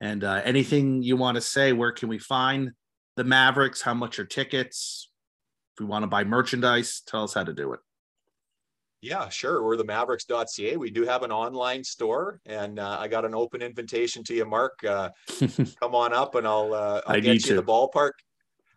And 0.02 0.24
uh, 0.24 0.42
anything 0.44 1.02
you 1.02 1.16
want 1.16 1.36
to 1.36 1.40
say, 1.40 1.72
where 1.72 1.92
can 1.92 2.10
we 2.10 2.18
find 2.18 2.72
the 3.16 3.24
Mavericks? 3.24 3.80
How 3.80 3.94
much 3.94 4.18
are 4.18 4.26
tickets? 4.26 5.08
If 5.74 5.80
we 5.80 5.86
want 5.86 6.02
to 6.02 6.08
buy 6.08 6.24
merchandise, 6.24 7.00
tell 7.06 7.24
us 7.24 7.32
how 7.32 7.44
to 7.44 7.54
do 7.54 7.72
it. 7.72 7.80
Yeah, 9.04 9.28
sure. 9.28 9.62
We're 9.62 9.76
the 9.76 9.84
mavericks.ca. 9.84 10.78
We 10.78 10.90
do 10.90 11.04
have 11.04 11.24
an 11.24 11.30
online 11.30 11.84
store, 11.84 12.40
and 12.46 12.78
uh, 12.78 12.96
I 12.98 13.06
got 13.06 13.26
an 13.26 13.34
open 13.34 13.60
invitation 13.60 14.24
to 14.24 14.34
you, 14.34 14.46
Mark. 14.46 14.82
Uh, 14.82 15.10
come 15.80 15.94
on 15.94 16.14
up, 16.14 16.36
and 16.36 16.48
I'll, 16.48 16.72
uh, 16.72 17.02
I'll 17.06 17.20
get 17.20 17.34
you 17.34 17.40
to. 17.40 17.56
the 17.56 17.62
ballpark. 17.62 18.12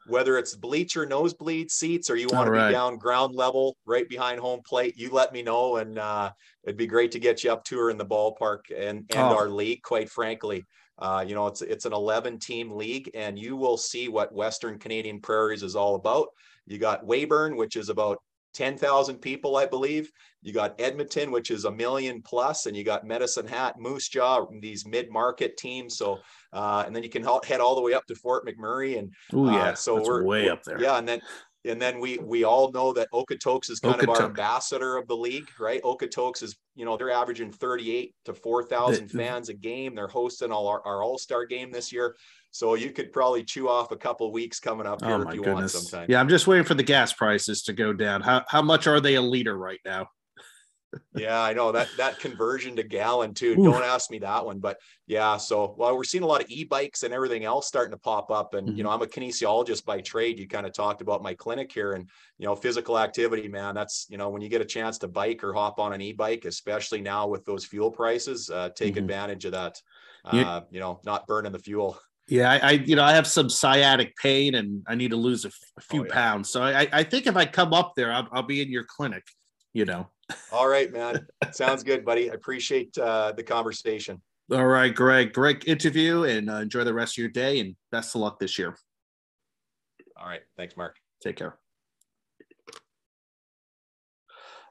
Whether 0.05 0.37
it's 0.37 0.53
bleacher 0.53 1.05
nosebleed 1.05 1.71
seats 1.71 2.09
or 2.09 2.17
you 2.17 2.27
want 2.33 2.47
to 2.47 2.51
right. 2.51 2.67
be 2.67 2.73
down 2.73 2.97
ground 2.97 3.35
level 3.35 3.77
right 3.85 4.07
behind 4.07 4.41
home 4.41 4.59
plate, 4.67 4.97
you 4.97 5.11
let 5.11 5.31
me 5.31 5.41
know, 5.41 5.77
and 5.77 5.97
uh, 5.97 6.31
it'd 6.65 6.75
be 6.75 6.87
great 6.87 7.11
to 7.13 7.19
get 7.19 7.45
you 7.45 7.51
up 7.53 7.63
to 7.65 7.77
her 7.77 7.89
in 7.89 7.97
the 7.97 8.05
ballpark 8.05 8.59
and 8.75 9.05
and 9.09 9.19
oh. 9.19 9.35
our 9.35 9.47
league. 9.47 9.81
Quite 9.81 10.09
frankly, 10.09 10.65
uh, 10.99 11.23
you 11.25 11.35
know, 11.35 11.47
it's 11.47 11.61
it's 11.61 11.85
an 11.85 11.93
11 11.93 12.39
team 12.39 12.71
league, 12.71 13.09
and 13.13 13.39
you 13.39 13.55
will 13.55 13.77
see 13.77 14.09
what 14.09 14.33
Western 14.33 14.77
Canadian 14.77 15.21
Prairies 15.21 15.63
is 15.63 15.75
all 15.75 15.95
about. 15.95 16.27
You 16.65 16.77
got 16.79 17.05
Weyburn, 17.05 17.55
which 17.55 17.77
is 17.77 17.87
about 17.87 18.19
10,000 18.57 19.17
people, 19.19 19.55
I 19.55 19.67
believe. 19.67 20.11
You 20.41 20.51
got 20.51 20.79
Edmonton, 20.81 21.29
which 21.29 21.51
is 21.51 21.65
a 21.65 21.71
million 21.71 22.21
plus, 22.23 22.65
and 22.65 22.75
you 22.75 22.83
got 22.83 23.05
Medicine 23.05 23.45
Hat, 23.45 23.75
Moose 23.77 24.09
Jaw, 24.09 24.47
these 24.61 24.85
mid 24.87 25.11
market 25.11 25.57
teams. 25.57 25.97
So, 25.97 26.19
uh, 26.53 26.83
and 26.85 26.95
then 26.95 27.03
you 27.03 27.09
can 27.09 27.23
head 27.43 27.59
all 27.59 27.75
the 27.75 27.81
way 27.81 27.93
up 27.93 28.05
to 28.07 28.15
Fort 28.15 28.47
McMurray. 28.47 28.97
And 28.97 29.13
oh 29.33 29.51
yeah, 29.51 29.69
uh, 29.69 29.75
so 29.75 30.01
we're 30.01 30.23
way 30.23 30.49
up 30.49 30.63
there. 30.63 30.81
Yeah, 30.81 30.97
and 30.97 31.07
then 31.07 31.21
and 31.65 31.81
then 31.81 31.99
we 31.99 32.17
we 32.17 32.43
all 32.43 32.71
know 32.71 32.93
that 32.93 33.09
Okotoks 33.13 33.69
is 33.69 33.79
kind 33.79 33.95
Okotok. 33.95 34.03
of 34.03 34.09
our 34.09 34.23
ambassador 34.23 34.97
of 34.97 35.07
the 35.07 35.15
league, 35.15 35.49
right? 35.59 35.81
Okotoks 35.83 36.41
is 36.41 36.55
you 36.75 36.85
know 36.85 36.97
they're 36.97 37.11
averaging 37.11 37.51
38 37.51 38.13
to 38.25 38.33
4,000 38.33 39.09
fans 39.09 39.49
a 39.49 39.53
game. 39.53 39.93
They're 39.93 40.07
hosting 40.07 40.51
all 40.51 40.67
our, 40.67 40.81
our 40.85 41.03
All 41.03 41.17
Star 41.17 41.45
game 41.45 41.71
this 41.71 41.91
year, 41.91 42.15
so 42.57 42.73
you 42.73 42.89
could 42.89 43.13
probably 43.13 43.43
chew 43.43 43.69
off 43.69 43.91
a 43.91 43.95
couple 43.95 44.31
weeks 44.31 44.59
coming 44.59 44.87
up 44.87 45.03
here 45.03 45.13
oh 45.13 45.21
if 45.21 45.35
you 45.35 45.43
goodness. 45.43 45.75
want 45.75 45.85
sometime. 45.85 46.07
Yeah, 46.09 46.19
I'm 46.19 46.27
just 46.27 46.47
waiting 46.47 46.65
for 46.65 46.73
the 46.73 46.81
gas 46.81 47.13
prices 47.13 47.61
to 47.63 47.73
go 47.73 47.93
down. 47.93 48.21
How 48.21 48.45
how 48.47 48.63
much 48.63 48.87
are 48.87 48.99
they 48.99 49.13
a 49.13 49.21
liter 49.21 49.55
right 49.55 49.79
now? 49.85 50.07
yeah, 51.15 51.39
I 51.39 51.53
know 51.53 51.71
that 51.71 51.87
that 51.97 52.17
conversion 52.17 52.75
to 52.77 52.83
gallon 52.83 53.35
too. 53.35 53.55
Don't 53.55 53.83
ask 53.83 54.09
me 54.09 54.17
that 54.19 54.43
one, 54.43 54.57
but 54.57 54.79
yeah. 55.05 55.37
So 55.37 55.75
well, 55.77 55.95
we're 55.95 56.03
seeing 56.03 56.23
a 56.23 56.27
lot 56.27 56.41
of 56.41 56.49
e-bikes 56.49 57.03
and 57.03 57.13
everything 57.13 57.43
else 57.43 57.67
starting 57.67 57.91
to 57.91 57.99
pop 57.99 58.31
up. 58.31 58.55
And 58.55 58.69
mm-hmm. 58.69 58.77
you 58.77 58.83
know, 58.83 58.89
I'm 58.89 59.03
a 59.03 59.05
kinesiologist 59.05 59.85
by 59.85 60.01
trade. 60.01 60.39
You 60.39 60.47
kind 60.47 60.65
of 60.65 60.73
talked 60.73 61.03
about 61.03 61.21
my 61.21 61.35
clinic 61.35 61.71
here, 61.71 61.93
and 61.93 62.09
you 62.39 62.47
know, 62.47 62.55
physical 62.55 62.97
activity, 62.97 63.47
man. 63.47 63.75
That's 63.75 64.07
you 64.09 64.17
know, 64.17 64.29
when 64.29 64.41
you 64.41 64.49
get 64.49 64.61
a 64.61 64.65
chance 64.65 64.97
to 64.99 65.07
bike 65.07 65.43
or 65.43 65.53
hop 65.53 65.79
on 65.79 65.93
an 65.93 66.01
e-bike, 66.01 66.45
especially 66.45 67.01
now 67.01 67.27
with 67.27 67.45
those 67.45 67.65
fuel 67.65 67.91
prices, 67.91 68.49
uh, 68.49 68.69
take 68.69 68.95
mm-hmm. 68.95 69.03
advantage 69.03 69.45
of 69.45 69.51
that. 69.51 69.79
Uh, 70.25 70.59
you 70.71 70.81
know, 70.81 70.99
not 71.05 71.25
burning 71.25 71.53
the 71.53 71.59
fuel. 71.59 71.97
Yeah, 72.27 72.51
I, 72.51 72.57
I, 72.57 72.71
you 72.71 72.95
know 72.95 73.03
I 73.03 73.13
have 73.13 73.25
some 73.25 73.49
sciatic 73.49 74.15
pain 74.17 74.55
and 74.55 74.83
I 74.87 74.95
need 74.95 75.11
to 75.11 75.17
lose 75.17 75.45
a, 75.45 75.51
a 75.77 75.81
few 75.81 76.01
oh, 76.01 76.05
yeah. 76.05 76.13
pounds. 76.13 76.49
So 76.49 76.61
I, 76.61 76.87
I 76.91 77.03
think 77.03 77.25
if 77.25 77.37
I 77.37 77.45
come 77.45 77.73
up 77.73 77.93
there, 77.95 78.11
I'll, 78.11 78.27
I'll 78.31 78.43
be 78.43 78.61
in 78.61 78.69
your 78.69 78.83
clinic. 78.83 79.23
You 79.73 79.85
know. 79.85 80.09
All 80.51 80.67
right, 80.67 80.91
man. 80.91 81.25
Sounds 81.51 81.83
good, 81.83 82.03
buddy. 82.03 82.29
I 82.29 82.33
appreciate 82.33 82.97
uh, 82.97 83.31
the 83.31 83.43
conversation. 83.43 84.21
All 84.51 84.65
right, 84.65 84.93
Greg. 84.93 85.33
Great 85.33 85.65
interview 85.65 86.23
and 86.23 86.49
uh, 86.49 86.55
enjoy 86.55 86.83
the 86.83 86.93
rest 86.93 87.17
of 87.17 87.21
your 87.21 87.29
day 87.29 87.59
and 87.59 87.75
best 87.91 88.15
of 88.15 88.21
luck 88.21 88.39
this 88.39 88.57
year. 88.57 88.75
All 90.19 90.27
right. 90.27 90.41
Thanks, 90.57 90.75
Mark. 90.75 90.95
Take 91.21 91.35
care. 91.35 91.57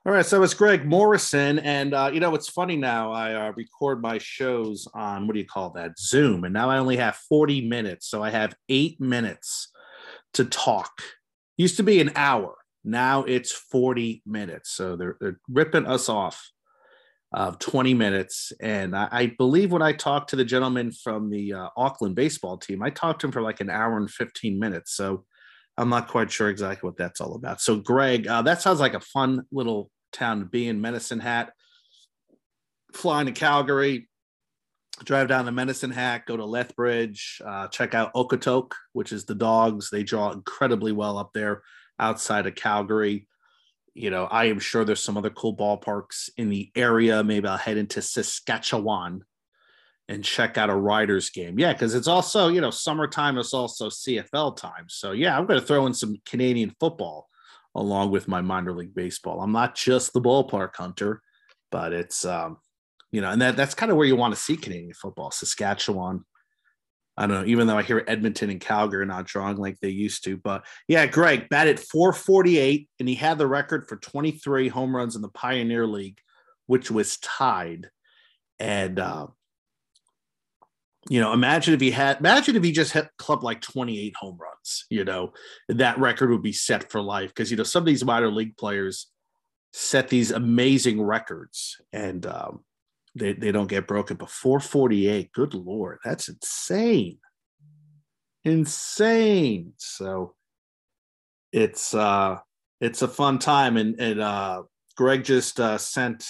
All 0.07 0.13
right, 0.13 0.25
so 0.25 0.41
it's 0.45 0.55
Greg 0.55 0.87
Morrison, 0.87 1.59
and 1.59 1.93
uh, 1.93 2.11
you 2.15 2.21
know 2.21 2.33
it's 2.37 2.49
funny 2.49 2.77
now. 2.77 3.11
I 3.11 3.49
uh, 3.49 3.53
record 3.57 4.01
my 4.01 4.19
shows 4.19 4.87
on 4.95 5.27
what 5.27 5.33
do 5.33 5.41
you 5.41 5.47
call 5.47 5.71
that 5.71 5.99
Zoom, 5.99 6.45
and 6.45 6.55
now 6.55 6.71
I 6.71 6.79
only 6.79 6.97
have 6.97 7.17
forty 7.17 7.67
minutes, 7.67 8.07
so 8.07 8.23
I 8.23 8.31
have 8.31 8.55
eight 8.69 9.01
minutes 9.01 9.73
to 10.35 10.45
talk. 10.45 11.03
Used 11.57 11.77
to 11.79 11.83
be 11.83 12.01
an 12.01 12.13
hour, 12.15 12.55
now 12.85 13.25
it's 13.25 13.51
40 13.51 14.23
minutes. 14.25 14.71
So 14.71 14.95
they're, 14.95 15.17
they're 15.21 15.41
ripping 15.49 15.87
us 15.87 16.09
off 16.09 16.53
of 17.33 17.59
20 17.59 17.93
minutes. 17.95 18.53
And 18.61 18.95
I, 18.95 19.09
I, 19.11 19.27
believe 19.39 19.73
when 19.73 19.83
I 19.83 19.93
talked 19.93 20.31
to 20.31 20.37
the 20.37 20.45
gentleman 20.45 20.93
from 20.93 21.29
the 21.31 21.53
uh, 21.53 21.69
Auckland 21.77 22.15
baseball 22.15 22.59
team, 22.59 22.83
I 22.83 22.91
talked 22.91 23.23
to 23.23 23.27
him 23.27 23.33
for 23.33 23.43
like 23.43 23.61
an 23.61 23.71
hour 23.71 23.97
and 23.97 24.09
15 24.09 24.59
minutes. 24.59 24.95
So 24.95 25.25
I'm 25.77 25.89
not 25.89 26.09
quite 26.09 26.31
sure 26.31 26.49
exactly 26.49 26.87
what 26.87 26.97
that's 26.97 27.21
all 27.21 27.35
about. 27.35 27.61
So, 27.61 27.77
Greg, 27.77 28.27
uh, 28.27 28.43
that 28.43 28.63
sounds 28.63 28.81
like 28.81 28.95
a 28.95 29.01
fun 29.01 29.43
little 29.51 29.91
town 30.17 30.41
to 30.41 30.47
be 30.47 30.69
in 30.69 30.81
Medicine 30.81 31.21
Hat. 31.21 31.53
Flying 32.93 33.27
to 33.27 33.33
Calgary, 33.33 34.09
drive 35.05 35.29
down 35.29 35.45
to 35.45 35.53
Medicine 35.53 35.91
Hat, 35.91 36.27
go 36.27 36.37
to 36.37 36.45
Lethbridge, 36.45 37.43
uh, 37.45 37.69
check 37.69 37.95
out 37.95 38.15
Okotok, 38.15 38.73
which 38.93 39.13
is 39.13 39.25
the 39.25 39.35
Dawgs. 39.35 39.91
They 39.91 40.03
draw 40.03 40.33
incredibly 40.33 40.93
well 40.93 41.19
up 41.19 41.33
there 41.35 41.63
outside 41.99 42.47
of 42.47 42.55
Calgary. 42.55 43.29
You 43.95 44.11
know, 44.11 44.25
I 44.25 44.47
am 44.47 44.59
sure 44.59 44.85
there's 44.85 45.03
some 45.03 45.17
other 45.17 45.31
cool 45.31 45.57
ballparks 45.57 46.31
in 46.37 46.49
the 46.49 46.71
area. 46.75 47.23
Maybe 47.23 47.49
I'll 47.49 47.57
head 47.57 47.77
into 47.77 48.03
Saskatchewan 48.03 49.25
and 50.09 50.23
check 50.23 50.57
out 50.57 50.71
a 50.71 50.75
Riders 50.75 51.31
game. 51.31 51.59
Yeah, 51.59 51.73
because 51.73 51.95
it's 51.95 52.09
also, 52.09 52.49
you 52.49 52.61
know, 52.61 52.71
summertime, 52.71 53.39
is 53.39 53.55
also 53.55 53.89
CFL 53.89 54.57
time. 54.57 54.87
So, 54.89 55.13
yeah, 55.13 55.37
I'm 55.37 55.47
going 55.47 55.61
to 55.61 55.67
throw 55.67 55.87
in 55.87 55.95
some 55.95 56.17
Canadian 56.25 56.75
football 56.79 57.29
along 57.77 58.11
with 58.11 58.27
my 58.27 58.41
minor 58.41 58.73
league 58.73 58.95
baseball. 58.95 59.41
I'm 59.41 59.53
not 59.53 59.75
just 59.75 60.13
the 60.13 60.21
ballpark 60.21 60.75
hunter, 60.77 61.21
but 61.71 61.93
it's, 61.93 62.25
um, 62.25 62.57
you 63.13 63.21
know, 63.21 63.31
and 63.31 63.41
that, 63.43 63.57
that's 63.57 63.75
kind 63.75 63.93
of 63.93 63.99
where 63.99 64.07
you 64.07 64.17
want 64.17 64.35
to 64.35 64.41
see 64.41 64.57
Canadian 64.57 64.95
football, 64.95 65.31
Saskatchewan, 65.31 66.25
I 67.17 67.27
don't 67.27 67.43
know, 67.43 67.47
even 67.47 67.67
though 67.67 67.79
I 67.79 67.83
hear 67.83 68.05
Edmonton 68.07 68.51
and 68.51 68.61
Calgary 68.61 69.03
are 69.03 69.07
not 69.07 69.27
drawing 69.27 69.57
like 69.57 69.79
they 69.81 69.89
used 69.89 70.25
to. 70.25 70.37
But 70.37 70.67
yeah, 70.87 71.07
Greg 71.07 71.49
batted 71.49 71.81
448, 71.81 72.89
and 72.99 73.09
he 73.09 73.15
had 73.15 73.39
the 73.39 73.47
record 73.47 73.89
for 73.89 73.97
23 73.97 74.69
home 74.69 74.95
runs 74.95 75.17
in 75.17 75.23
the 75.23 75.29
Pioneer 75.29 75.87
League, 75.87 76.19
which 76.67 76.91
was 76.91 77.17
tied. 77.19 77.89
And, 78.59 78.99
uh, 78.99 79.29
you 81.09 81.21
know, 81.21 81.33
imagine 81.33 81.75
if 81.75 81.81
he 81.81 81.91
had, 81.91 82.19
imagine 82.19 82.57
if 82.57 82.65
he 82.65 82.73
just 82.73 82.93
hit 82.93 83.09
club 83.19 83.45
like 83.45 83.61
28 83.61 84.15
home 84.17 84.39
runs, 84.41 84.87
you 84.91 85.05
know, 85.05 85.33
that 85.69 85.99
record 85.99 86.31
would 86.31 86.43
be 86.43 86.53
set 86.53 86.91
for 86.91 87.01
life. 87.01 87.35
Cause, 87.35 87.51
you 87.51 87.57
know, 87.57 87.63
some 87.63 87.83
of 87.83 87.87
these 87.87 88.05
minor 88.05 88.31
league 88.31 88.57
players 88.57 89.09
set 89.73 90.09
these 90.09 90.31
amazing 90.31 91.03
records. 91.03 91.81
And, 91.93 92.27
um, 92.27 92.65
they, 93.15 93.33
they 93.33 93.51
don't 93.51 93.69
get 93.69 93.87
broken. 93.87 94.17
But 94.17 94.31
448, 94.31 95.33
good 95.33 95.55
lord, 95.55 95.99
that's 96.05 96.29
insane. 96.29 97.19
Insane. 98.45 99.73
So 99.79 100.35
it's 101.53 101.95
uh 101.95 102.39
it's 102.81 103.03
a 103.03 103.09
fun 103.09 103.39
time. 103.39 103.77
And 103.77 103.99
and 103.99 104.21
uh 104.21 104.63
Greg 104.97 105.25
just 105.25 105.59
uh 105.59 105.79
sent 105.79 106.25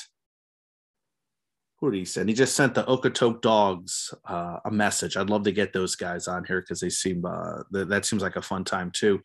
what 1.81 1.91
did 1.91 1.99
he 1.99 2.05
send? 2.05 2.29
He 2.29 2.35
just 2.35 2.57
sent 2.57 2.75
the 2.75 2.85
Okotok 2.85 3.43
Dawgs 3.43 4.15
uh, 4.25 4.59
a 4.65 4.71
message. 4.71 5.17
I'd 5.17 5.31
love 5.31 5.45
to 5.45 5.53
get 5.53 5.73
those 5.73 5.95
guys 5.95 6.27
on 6.27 6.45
here 6.45 6.61
because 6.61 6.81
they 6.81 6.89
seem 6.89 7.25
uh, 7.25 7.62
th- 7.73 7.89
that 7.89 8.07
seems 8.07 8.23
like 8.23 8.37
a 8.37 8.43
fun 8.43 8.65
time 8.65 8.91
too. 8.91 9.21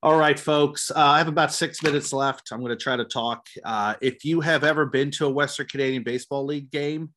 All 0.00 0.16
right, 0.16 0.38
folks. 0.38 0.92
Uh, 0.92 0.98
I 0.98 1.18
have 1.18 1.26
about 1.26 1.52
six 1.52 1.82
minutes 1.82 2.12
left. 2.12 2.52
I'm 2.52 2.60
going 2.60 2.70
to 2.70 2.76
try 2.76 2.96
to 2.96 3.04
talk. 3.04 3.46
Uh, 3.64 3.94
if 4.00 4.24
you 4.24 4.40
have 4.40 4.62
ever 4.62 4.86
been 4.86 5.10
to 5.12 5.26
a 5.26 5.30
Western 5.30 5.66
Canadian 5.66 6.04
Baseball 6.04 6.44
League 6.44 6.70
game, 6.70 7.12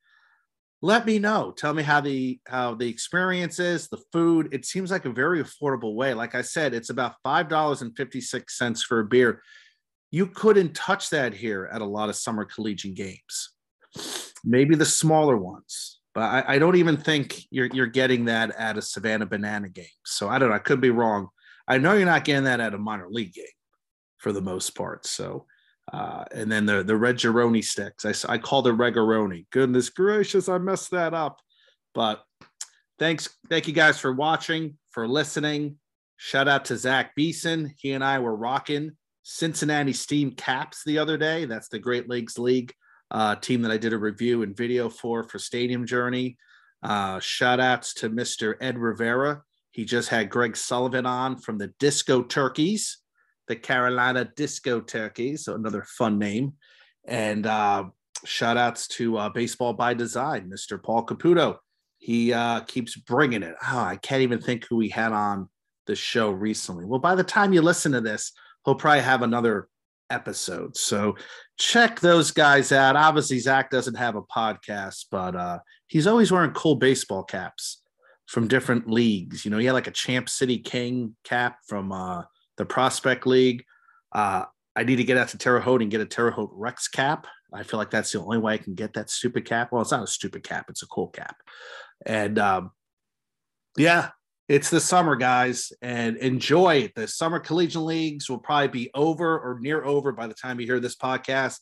let 0.82 1.06
me 1.06 1.20
know. 1.20 1.52
Tell 1.52 1.76
me 1.76 1.84
how 1.84 2.02
the 2.02 2.40
how 2.48 2.74
the 2.74 2.90
experience 2.90 3.60
is, 3.60 3.88
the 3.88 4.02
food. 4.12 4.50
It 4.52 4.66
seems 4.66 4.90
like 4.90 5.06
a 5.06 5.12
very 5.12 5.44
affordable 5.44 5.94
way. 5.94 6.16
Like 6.16 6.34
I 6.34 6.42
said, 6.42 6.74
it's 6.74 6.90
about 6.90 7.18
five 7.24 7.50
dollars 7.50 7.84
and 7.84 7.96
fifty 7.96 8.20
six 8.20 8.58
cents 8.58 8.82
for 8.84 9.02
a 9.02 9.06
beer. 9.06 9.44
You 10.10 10.26
couldn't 10.26 10.74
touch 10.74 11.12
that 11.12 11.36
here 11.36 11.70
at 11.72 11.82
a 11.82 11.86
lot 11.86 12.10
of 12.10 12.16
summer 12.16 12.46
collegiate 12.46 12.96
games. 12.96 13.52
Maybe 14.44 14.76
the 14.76 14.86
smaller 14.86 15.38
ones, 15.38 16.00
but 16.14 16.22
I, 16.22 16.56
I 16.56 16.60
don't 16.60 16.76
even 16.76 16.98
think 16.98 17.46
you're 17.52 17.68
you're 17.68 17.88
getting 17.88 18.26
that 18.26 18.52
at 18.58 18.78
a 18.78 18.82
Savannah 18.82 19.26
Banana 19.26 19.70
game. 19.70 19.86
So 20.06 20.30
I 20.30 20.40
don't 20.40 20.50
know. 20.50 20.56
I 20.56 20.60
could 20.60 20.82
be 20.82 20.90
wrong. 20.90 21.30
I 21.68 21.78
know 21.78 21.94
you're 21.94 22.06
not 22.06 22.26
getting 22.26 22.46
that 22.46 22.60
at 22.60 22.74
a 22.74 22.78
minor 22.78 23.08
league 23.10 23.34
game 23.34 23.46
for 24.18 24.32
the 24.32 24.42
most 24.42 24.76
part. 24.76 25.06
So 25.06 25.46
uh, 25.92 26.24
and 26.32 26.52
then 26.52 26.66
the 26.66 26.84
the 26.84 26.96
red 26.96 27.18
Gironi 27.18 27.64
sticks. 27.64 28.06
I, 28.06 28.34
I 28.34 28.38
call 28.38 28.62
the 28.62 28.72
Regaroni. 28.72 29.46
Goodness 29.52 29.90
gracious, 29.90 30.48
I 30.48 30.58
messed 30.58 30.92
that 30.92 31.14
up. 31.14 31.40
But 31.94 32.24
thanks, 33.00 33.30
thank 33.50 33.68
you 33.68 33.74
guys 33.74 34.00
for 34.00 34.14
watching, 34.14 34.78
for 34.92 35.08
listening. 35.08 35.78
Shout 36.18 36.48
out 36.48 36.66
to 36.66 36.78
Zach 36.78 37.16
Beeson. 37.16 37.74
He 37.78 37.92
and 37.92 38.04
I 38.04 38.20
were 38.20 38.36
rocking 38.36 38.92
Cincinnati 39.24 39.94
Steam 39.94 40.32
caps 40.32 40.84
the 40.86 41.00
other 41.00 41.18
day. 41.18 41.46
That's 41.46 41.68
the 41.68 41.80
Great 41.80 42.08
Lakes 42.08 42.38
League 42.38 42.74
uh, 43.12 43.36
team 43.36 43.62
that 43.62 43.72
I 43.72 43.78
did 43.78 43.94
a 43.94 43.98
review 43.98 44.44
and 44.44 44.56
video 44.56 44.90
for 44.90 45.24
for 45.24 45.38
Stadium 45.38 45.86
Journey. 45.86 46.38
Uh, 46.82 47.20
shout 47.20 47.60
outs 47.60 47.94
to 47.96 48.10
Mr. 48.10 48.56
Ed 48.60 48.78
Rivera. 48.78 49.44
He 49.70 49.86
just 49.86 50.10
had 50.10 50.30
Greg 50.30 50.58
Sullivan 50.58 51.06
on 51.06 51.38
from 51.38 51.58
the 51.58 51.68
Disco 51.80 52.24
Turkeys 52.24 53.02
the 53.52 53.56
Carolina 53.58 54.32
Disco 54.38 54.80
Turkeys, 54.80 55.44
so 55.44 55.56
another 55.56 55.84
fun 55.84 56.18
name. 56.18 56.54
And 57.06 57.46
uh, 57.46 57.86
shout 58.24 58.56
outs 58.56 58.88
to 58.90 59.18
uh, 59.18 59.30
Baseball 59.30 59.74
by 59.74 59.94
Design, 59.94 60.50
Mr. 60.50 60.82
Paul 60.82 61.06
Caputo. 61.06 61.58
He 61.98 62.32
uh, 62.32 62.62
keeps 62.62 62.96
bringing 62.96 63.44
it. 63.44 63.56
Oh, 63.62 63.80
I 63.80 63.98
can't 63.98 64.22
even 64.22 64.40
think 64.40 64.66
who 64.70 64.78
we 64.78 64.88
had 64.88 65.12
on 65.12 65.50
the 65.86 65.98
show 65.98 66.32
recently. 66.32 66.86
Well, 66.86 67.02
by 67.02 67.14
the 67.14 67.26
time 67.26 67.52
you 67.52 67.62
listen 67.62 67.92
to 67.92 68.00
this, 68.00 68.32
he'll 68.64 68.76
probably 68.76 69.02
have 69.02 69.22
another 69.22 69.68
episode. 70.10 70.78
So 70.78 71.18
check 71.62 72.00
those 72.00 72.32
guys 72.32 72.72
out. 72.72 72.96
Obviously, 72.96 73.38
Zach 73.38 73.70
doesn't 73.70 73.96
have 73.96 74.16
a 74.16 74.24
podcast, 74.24 75.06
but 75.12 75.36
uh, 75.36 75.60
he's 75.88 76.08
always 76.08 76.32
wearing 76.32 76.52
cool 76.52 76.76
baseball 76.76 77.24
caps 77.24 77.84
from 78.26 78.48
different 78.48 78.90
leagues. 78.90 79.46
You 79.46 79.52
know, 79.52 79.60
he 79.60 79.68
had 79.68 79.74
like 79.74 79.88
a 79.88 79.92
Champ 79.92 80.28
City 80.28 80.58
King 80.58 81.16
cap 81.24 81.60
from 81.68 81.92
uh, 81.92 82.24
the 82.58 82.66
Prospect 82.66 83.28
League. 83.28 83.64
Uh, 84.12 84.46
I 84.76 84.84
need 84.84 84.96
to 84.96 85.04
get 85.04 85.18
out 85.18 85.28
to 85.30 85.38
Terre 85.38 85.60
Haute 85.60 85.84
and 85.84 85.92
get 85.92 86.02
a 86.02 86.06
Terre 86.06 86.32
Haute 86.32 86.50
Rex 86.52 86.88
cap. 86.88 87.28
I 87.54 87.62
feel 87.64 87.78
like 87.78 87.92
that's 87.92 88.12
the 88.12 88.22
only 88.22 88.40
way 88.40 88.56
I 88.56 88.58
can 88.58 88.74
get 88.74 88.94
that 88.94 89.12
stupid 89.12 89.46
cap. 89.46 89.72
Well, 89.72 89.84
it's 89.84 89.92
not 89.92 90.04
a 90.04 90.08
stupid 90.08 90.44
cap; 90.44 90.66
it's 90.70 90.84
a 90.84 90.88
cool 90.88 91.10
cap. 91.10 91.36
And 92.06 92.40
um, 92.40 92.72
yeah, 93.78 94.12
it's 94.52 94.70
the 94.70 94.82
summer, 94.82 95.16
guys, 95.16 95.72
and 95.82 96.18
enjoy 96.18 96.76
it. 96.76 96.94
The 96.94 97.08
summer 97.08 97.40
collegiate 97.40 97.84
leagues 97.84 98.30
will 98.30 98.38
probably 98.38 98.68
be 98.68 98.92
over 98.94 99.40
or 99.40 99.60
near 99.62 99.82
over 99.86 100.12
by 100.12 100.28
the 100.28 100.34
time 100.34 100.60
you 100.60 100.66
hear 100.66 100.82
this 100.82 100.98
podcast. 100.98 101.60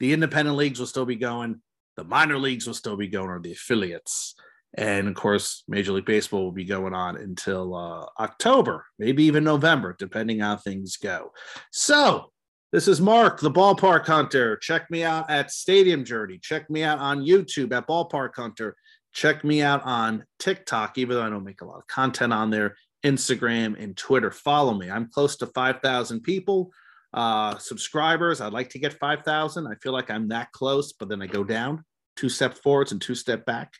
The 0.00 0.12
independent 0.12 0.58
leagues 0.58 0.78
will 0.78 0.86
still 0.86 1.06
be 1.06 1.16
going. 1.16 1.62
The 1.96 2.04
minor 2.04 2.36
leagues 2.36 2.66
will 2.66 2.74
still 2.74 2.98
be 2.98 3.08
going, 3.08 3.30
or 3.30 3.40
the 3.40 3.52
affiliates. 3.52 4.34
And 4.74 5.08
of 5.08 5.14
course, 5.14 5.64
Major 5.66 5.92
League 5.92 6.04
Baseball 6.04 6.44
will 6.44 6.52
be 6.52 6.66
going 6.66 6.92
on 6.92 7.16
until 7.16 7.74
uh, 7.74 8.04
October, 8.22 8.84
maybe 8.98 9.24
even 9.24 9.42
November, 9.42 9.96
depending 9.98 10.40
how 10.40 10.58
things 10.58 10.98
go. 10.98 11.32
So, 11.72 12.32
this 12.70 12.86
is 12.86 13.00
Mark, 13.00 13.40
the 13.40 13.50
Ballpark 13.50 14.04
Hunter. 14.04 14.58
Check 14.58 14.90
me 14.90 15.04
out 15.04 15.30
at 15.30 15.50
Stadium 15.50 16.04
Journey. 16.04 16.38
Check 16.38 16.68
me 16.68 16.82
out 16.82 16.98
on 16.98 17.24
YouTube 17.24 17.72
at 17.72 17.88
Ballpark 17.88 18.36
Hunter. 18.36 18.76
Check 19.12 19.44
me 19.44 19.62
out 19.62 19.84
on 19.84 20.24
TikTok, 20.38 20.98
even 20.98 21.16
though 21.16 21.22
I 21.22 21.30
don't 21.30 21.44
make 21.44 21.62
a 21.62 21.64
lot 21.66 21.78
of 21.78 21.86
content 21.86 22.32
on 22.32 22.50
there, 22.50 22.76
Instagram 23.04 23.82
and 23.82 23.96
Twitter. 23.96 24.30
Follow 24.30 24.74
me. 24.74 24.90
I'm 24.90 25.10
close 25.10 25.36
to 25.38 25.46
5,000 25.46 26.20
people, 26.20 26.70
uh, 27.12 27.58
subscribers. 27.58 28.40
I'd 28.40 28.52
like 28.52 28.70
to 28.70 28.78
get 28.78 28.98
5,000. 28.98 29.66
I 29.66 29.74
feel 29.82 29.92
like 29.92 30.10
I'm 30.10 30.28
that 30.28 30.52
close, 30.52 30.92
but 30.92 31.08
then 31.08 31.22
I 31.22 31.26
go 31.26 31.44
down 31.44 31.84
two 32.16 32.28
step 32.28 32.54
forwards 32.54 32.92
and 32.92 33.00
two 33.00 33.14
step 33.14 33.46
back 33.46 33.72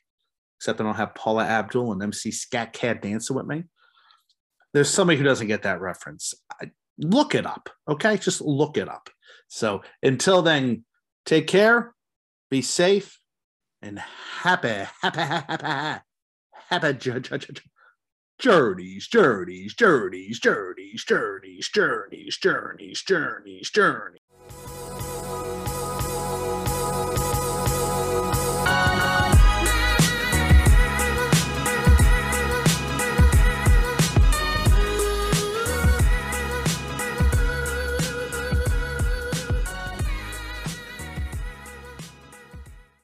except 0.60 0.78
I 0.78 0.84
don't 0.84 0.96
have 0.96 1.14
Paula 1.14 1.44
Abdul 1.44 1.92
and 1.92 2.02
MC 2.02 2.30
Skat 2.30 2.74
Kat 2.74 3.00
dancing 3.00 3.34
with 3.34 3.46
me. 3.46 3.64
There's 4.74 4.90
somebody 4.90 5.16
who 5.16 5.24
doesn't 5.24 5.46
get 5.46 5.62
that 5.62 5.80
reference. 5.80 6.34
I, 6.60 6.70
look 6.98 7.34
it 7.34 7.46
up, 7.46 7.70
okay? 7.88 8.18
Just 8.18 8.42
look 8.42 8.76
it 8.76 8.86
up. 8.86 9.08
So 9.48 9.80
until 10.02 10.42
then, 10.42 10.84
take 11.24 11.46
care, 11.46 11.94
be 12.50 12.60
safe, 12.60 13.18
and 13.82 13.98
happy, 13.98 14.86
happy, 15.02 15.20
happy, 15.20 16.02
happy, 16.68 16.92
journeys, 18.38 19.06
journeys, 19.08 19.74
journeys, 19.74 19.74
journeys, 20.40 21.04
journeys, 21.04 21.68
journeys, 21.68 22.38
journeys, 22.38 23.02
journeys, 23.02 23.70
journeys. 23.70 24.20